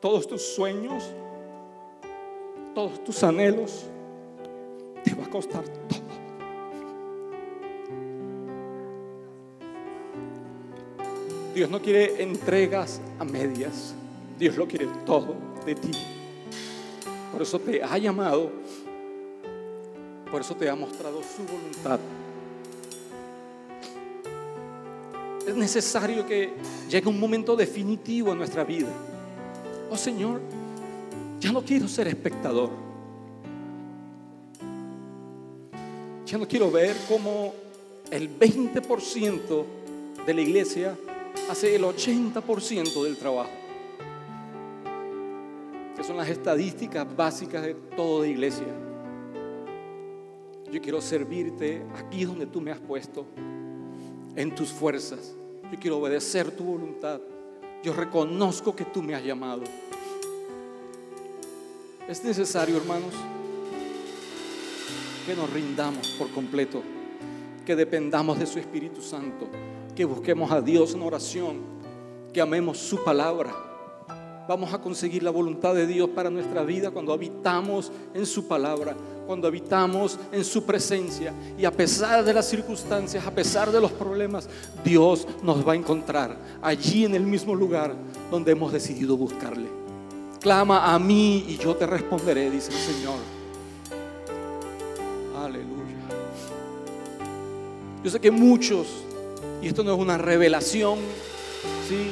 [0.00, 1.04] Todos tus sueños,
[2.74, 3.86] todos tus anhelos,
[5.04, 6.02] te va a costar todo.
[11.54, 13.94] Dios no quiere entregas a medias.
[14.38, 15.92] Dios lo quiere todo de ti.
[17.30, 18.50] Por eso te ha llamado.
[20.30, 22.00] Por eso te ha mostrado su voluntad.
[25.52, 26.54] Es necesario que
[26.88, 28.88] llegue un momento definitivo en nuestra vida.
[29.90, 30.40] Oh Señor,
[31.38, 32.70] ya no quiero ser espectador.
[36.24, 37.52] Ya no quiero ver cómo
[38.10, 39.64] el 20%
[40.24, 40.96] de la iglesia
[41.50, 43.50] hace el 80% del trabajo.
[45.94, 48.68] Que son las estadísticas básicas de toda iglesia.
[50.72, 53.26] Yo quiero servirte aquí donde tú me has puesto,
[54.34, 55.36] en tus fuerzas.
[55.72, 57.18] Yo quiero obedecer tu voluntad.
[57.82, 59.62] Yo reconozco que tú me has llamado.
[62.06, 63.14] Es necesario, hermanos,
[65.24, 66.82] que nos rindamos por completo,
[67.64, 69.48] que dependamos de su Espíritu Santo,
[69.96, 71.60] que busquemos a Dios en oración,
[72.34, 73.54] que amemos su palabra.
[74.46, 78.94] Vamos a conseguir la voluntad de Dios para nuestra vida cuando habitamos en su palabra,
[79.26, 81.32] cuando habitamos en su presencia.
[81.58, 84.48] Y a pesar de las circunstancias, a pesar de los problemas,
[84.84, 87.94] Dios nos va a encontrar allí en el mismo lugar
[88.30, 89.68] donde hemos decidido buscarle.
[90.40, 93.18] Clama a mí y yo te responderé, dice el Señor.
[95.36, 95.82] Aleluya.
[98.02, 98.88] Yo sé que muchos,
[99.62, 100.98] y esto no es una revelación,
[101.88, 102.10] ¿sí?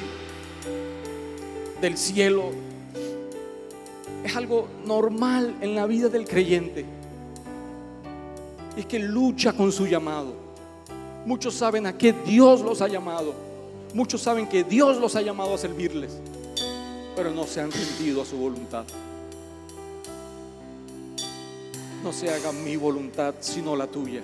[1.80, 2.50] Del cielo,
[4.24, 6.84] es algo normal en la vida del creyente.
[8.80, 10.32] Es que lucha con su llamado.
[11.26, 13.34] Muchos saben a qué Dios los ha llamado.
[13.92, 16.12] Muchos saben que Dios los ha llamado a servirles,
[17.14, 18.86] pero no se han rendido a su voluntad.
[22.02, 24.22] No se haga mi voluntad, sino la tuya.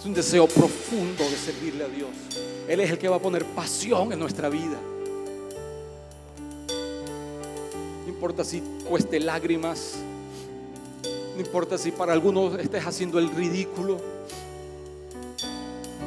[0.00, 2.10] Es un deseo profundo de servirle a Dios.
[2.66, 4.80] Él es el que va a poner pasión en nuestra vida.
[8.02, 9.94] No importa si cueste lágrimas.
[11.36, 13.98] No importa si para algunos estés haciendo el ridículo.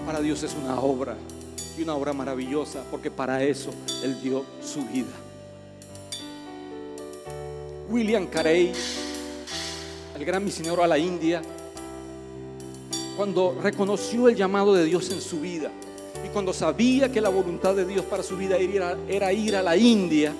[0.03, 1.15] Para Dios es una obra
[1.77, 3.69] y una obra maravillosa porque para eso
[4.03, 5.11] Él dio su vida.
[7.89, 8.71] William Carey,
[10.17, 11.43] el gran misionero a la India,
[13.15, 15.69] cuando reconoció el llamado de Dios en su vida
[16.25, 19.77] y cuando sabía que la voluntad de Dios para su vida era, ir a la
[19.77, 20.34] India,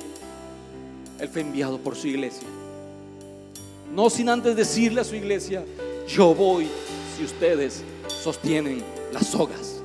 [1.20, 2.48] él fue enviado por su iglesia.
[3.94, 5.64] No sin antes decirle a su iglesia,
[6.08, 6.68] yo voy
[7.18, 7.84] si ustedes
[8.24, 9.82] sostienen las sogas.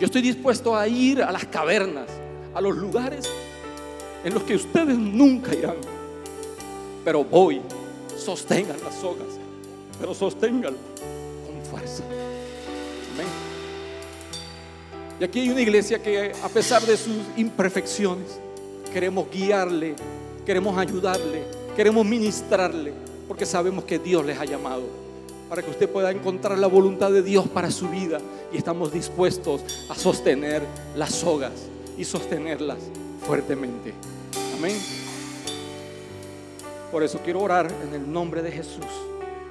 [0.00, 2.08] Yo estoy dispuesto a ir a las cavernas,
[2.54, 3.28] a los lugares
[4.24, 5.76] en los que ustedes nunca irán.
[7.04, 7.60] Pero voy,
[8.16, 9.26] sostengan las sogas,
[9.98, 10.78] pero sosténganlo
[11.46, 12.04] con fuerza.
[13.14, 13.26] Amén.
[15.20, 18.38] Y aquí hay una iglesia que a pesar de sus imperfecciones,
[18.92, 19.94] queremos guiarle,
[20.46, 21.42] queremos ayudarle,
[21.78, 22.92] Queremos ministrarle
[23.28, 24.82] porque sabemos que Dios les ha llamado
[25.48, 28.18] para que usted pueda encontrar la voluntad de Dios para su vida
[28.52, 30.60] y estamos dispuestos a sostener
[30.96, 31.52] las sogas
[31.96, 32.78] y sostenerlas
[33.24, 33.94] fuertemente.
[34.56, 34.76] Amén.
[36.90, 38.84] Por eso quiero orar en el nombre de Jesús,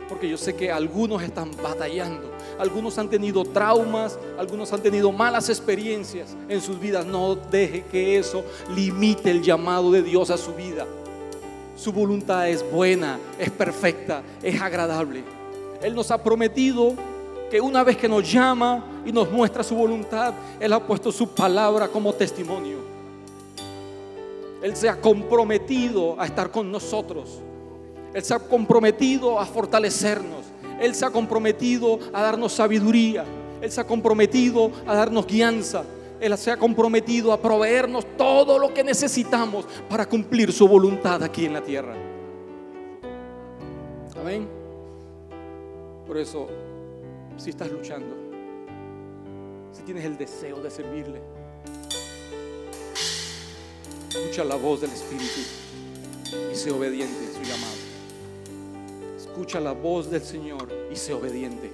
[0.09, 5.47] porque yo sé que algunos están batallando, algunos han tenido traumas, algunos han tenido malas
[5.47, 7.05] experiencias en sus vidas.
[7.05, 8.43] No deje que eso
[8.75, 10.85] limite el llamado de Dios a su vida.
[11.77, 15.23] Su voluntad es buena, es perfecta, es agradable.
[15.81, 16.95] Él nos ha prometido
[17.51, 21.29] que una vez que nos llama y nos muestra su voluntad, Él ha puesto su
[21.29, 22.79] palabra como testimonio.
[24.61, 27.41] Él se ha comprometido a estar con nosotros.
[28.11, 30.45] Él se ha comprometido a fortalecernos.
[30.81, 33.23] Él se ha comprometido a darnos sabiduría.
[33.61, 35.83] Él se ha comprometido a darnos guianza.
[36.19, 41.45] Él se ha comprometido a proveernos todo lo que necesitamos para cumplir su voluntad aquí
[41.45, 41.95] en la tierra.
[44.19, 44.47] Amén.
[46.07, 46.47] Por eso,
[47.37, 48.15] si estás luchando,
[49.71, 51.21] si tienes el deseo de servirle,
[54.09, 55.41] escucha la voz del Espíritu
[56.51, 57.77] y sé obediente a su llamado.
[59.17, 61.71] Escucha la voz del Señor y sé obediente.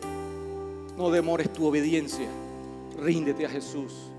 [0.97, 2.27] No demores tu obediencia.
[2.99, 4.12] Ríndete a Jesús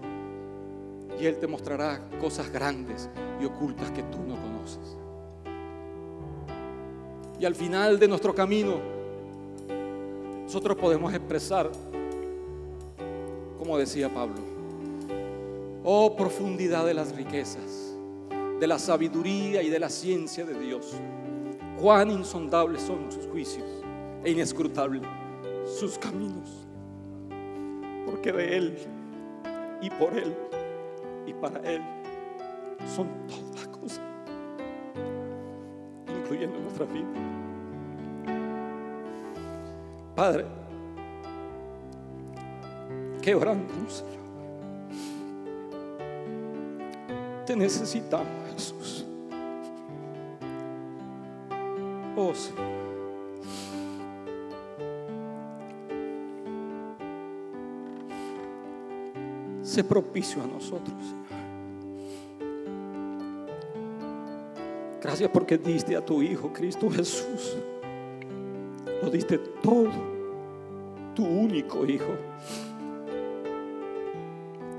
[1.20, 3.08] y Él te mostrará cosas grandes
[3.40, 4.96] y ocultas que tú no conoces.
[7.38, 8.80] Y al final de nuestro camino,
[10.44, 11.70] nosotros podemos expresar,
[13.58, 14.40] como decía Pablo,
[15.84, 17.96] oh profundidad de las riquezas,
[18.60, 20.94] de la sabiduría y de la ciencia de Dios.
[21.80, 23.66] Cuán insondables son sus juicios
[24.22, 25.02] e inescrutables
[25.66, 26.66] sus caminos.
[28.06, 28.78] Porque de Él
[29.82, 30.34] y por Él
[31.26, 31.82] y para Él
[32.94, 34.00] son todas las cosas,
[36.08, 37.08] incluyendo nuestra vida.
[40.14, 40.44] Padre,
[43.20, 44.14] que oramos, Señor.
[47.46, 49.06] Te necesitamos, Jesús.
[52.16, 52.83] Oh, Señor.
[59.74, 60.94] Sé propicio a nosotros.
[65.02, 67.56] Gracias porque diste a tu Hijo Cristo Jesús.
[69.02, 69.90] Lo diste todo.
[71.16, 72.12] Tu único Hijo.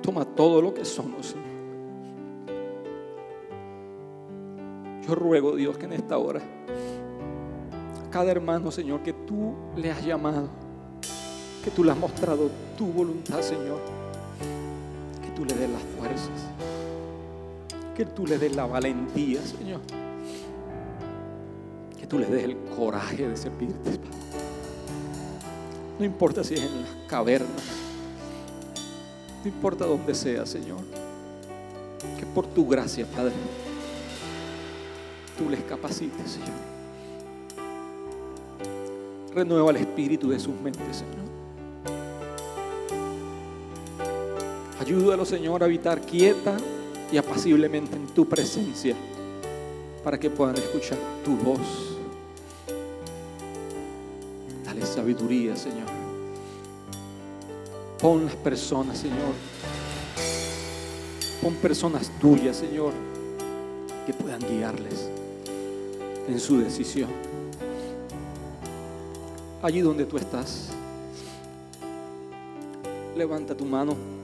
[0.02, 1.46] Toma todo lo que somos, Señor.
[5.06, 6.40] Yo ruego, Dios, que en esta hora,
[8.12, 10.48] cada hermano, Señor, que tú le has llamado,
[11.66, 14.05] que tú le has mostrado tu voluntad, Señor,
[15.36, 16.50] tú le des las fuerzas,
[17.96, 19.82] que tú le des la valentía, Señor,
[22.00, 24.00] que tú le des el coraje de servirte, Padre.
[26.00, 27.64] No importa si es en las cavernas,
[29.44, 30.80] no importa dónde sea, Señor,
[32.20, 33.34] que por tu gracia, Padre,
[35.38, 36.76] tú les capacites, Señor.
[39.34, 41.35] Renueva el espíritu de sus mentes, Señor.
[44.86, 46.56] Ayúdalo, Señor, a habitar quieta
[47.12, 48.96] y apaciblemente en tu presencia
[50.04, 51.98] para que puedan escuchar tu voz.
[54.64, 55.88] Dale sabiduría, Señor.
[58.00, 59.34] Pon las personas, Señor.
[61.42, 62.94] Pon personas tuyas, Señor,
[64.06, 65.10] que puedan guiarles
[66.28, 67.10] en su decisión.
[69.64, 70.70] Allí donde tú estás,
[73.18, 74.15] levanta tu mano.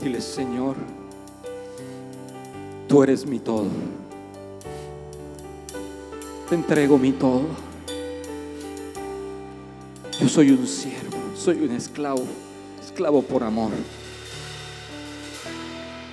[0.00, 0.76] Dile, Señor,
[2.86, 3.66] tú eres mi todo.
[6.48, 7.42] Te entrego mi todo.
[10.20, 12.24] Yo soy un siervo, soy un esclavo,
[12.80, 13.72] esclavo por amor.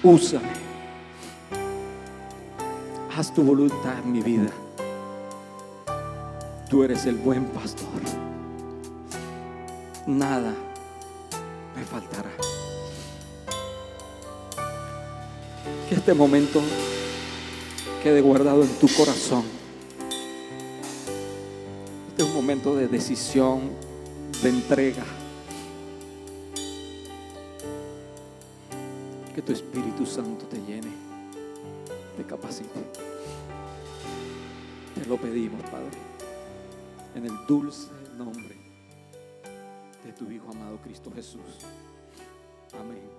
[0.01, 0.49] Úsame.
[3.15, 4.51] Haz tu voluntad en mi vida.
[6.69, 8.01] Tú eres el buen pastor.
[10.07, 10.53] Nada
[11.75, 12.31] me faltará.
[16.05, 16.61] Este momento
[18.03, 19.43] quede guardado en tu corazón.
[22.09, 23.71] Este es un momento de decisión,
[24.43, 25.03] de entrega.
[29.33, 30.91] Que tu Espíritu Santo te llene,
[32.15, 32.69] te capacite.
[34.93, 35.97] Te lo pedimos, Padre,
[37.15, 38.55] en el dulce nombre
[40.03, 41.65] de tu Hijo amado Cristo Jesús.
[42.79, 43.14] Amén.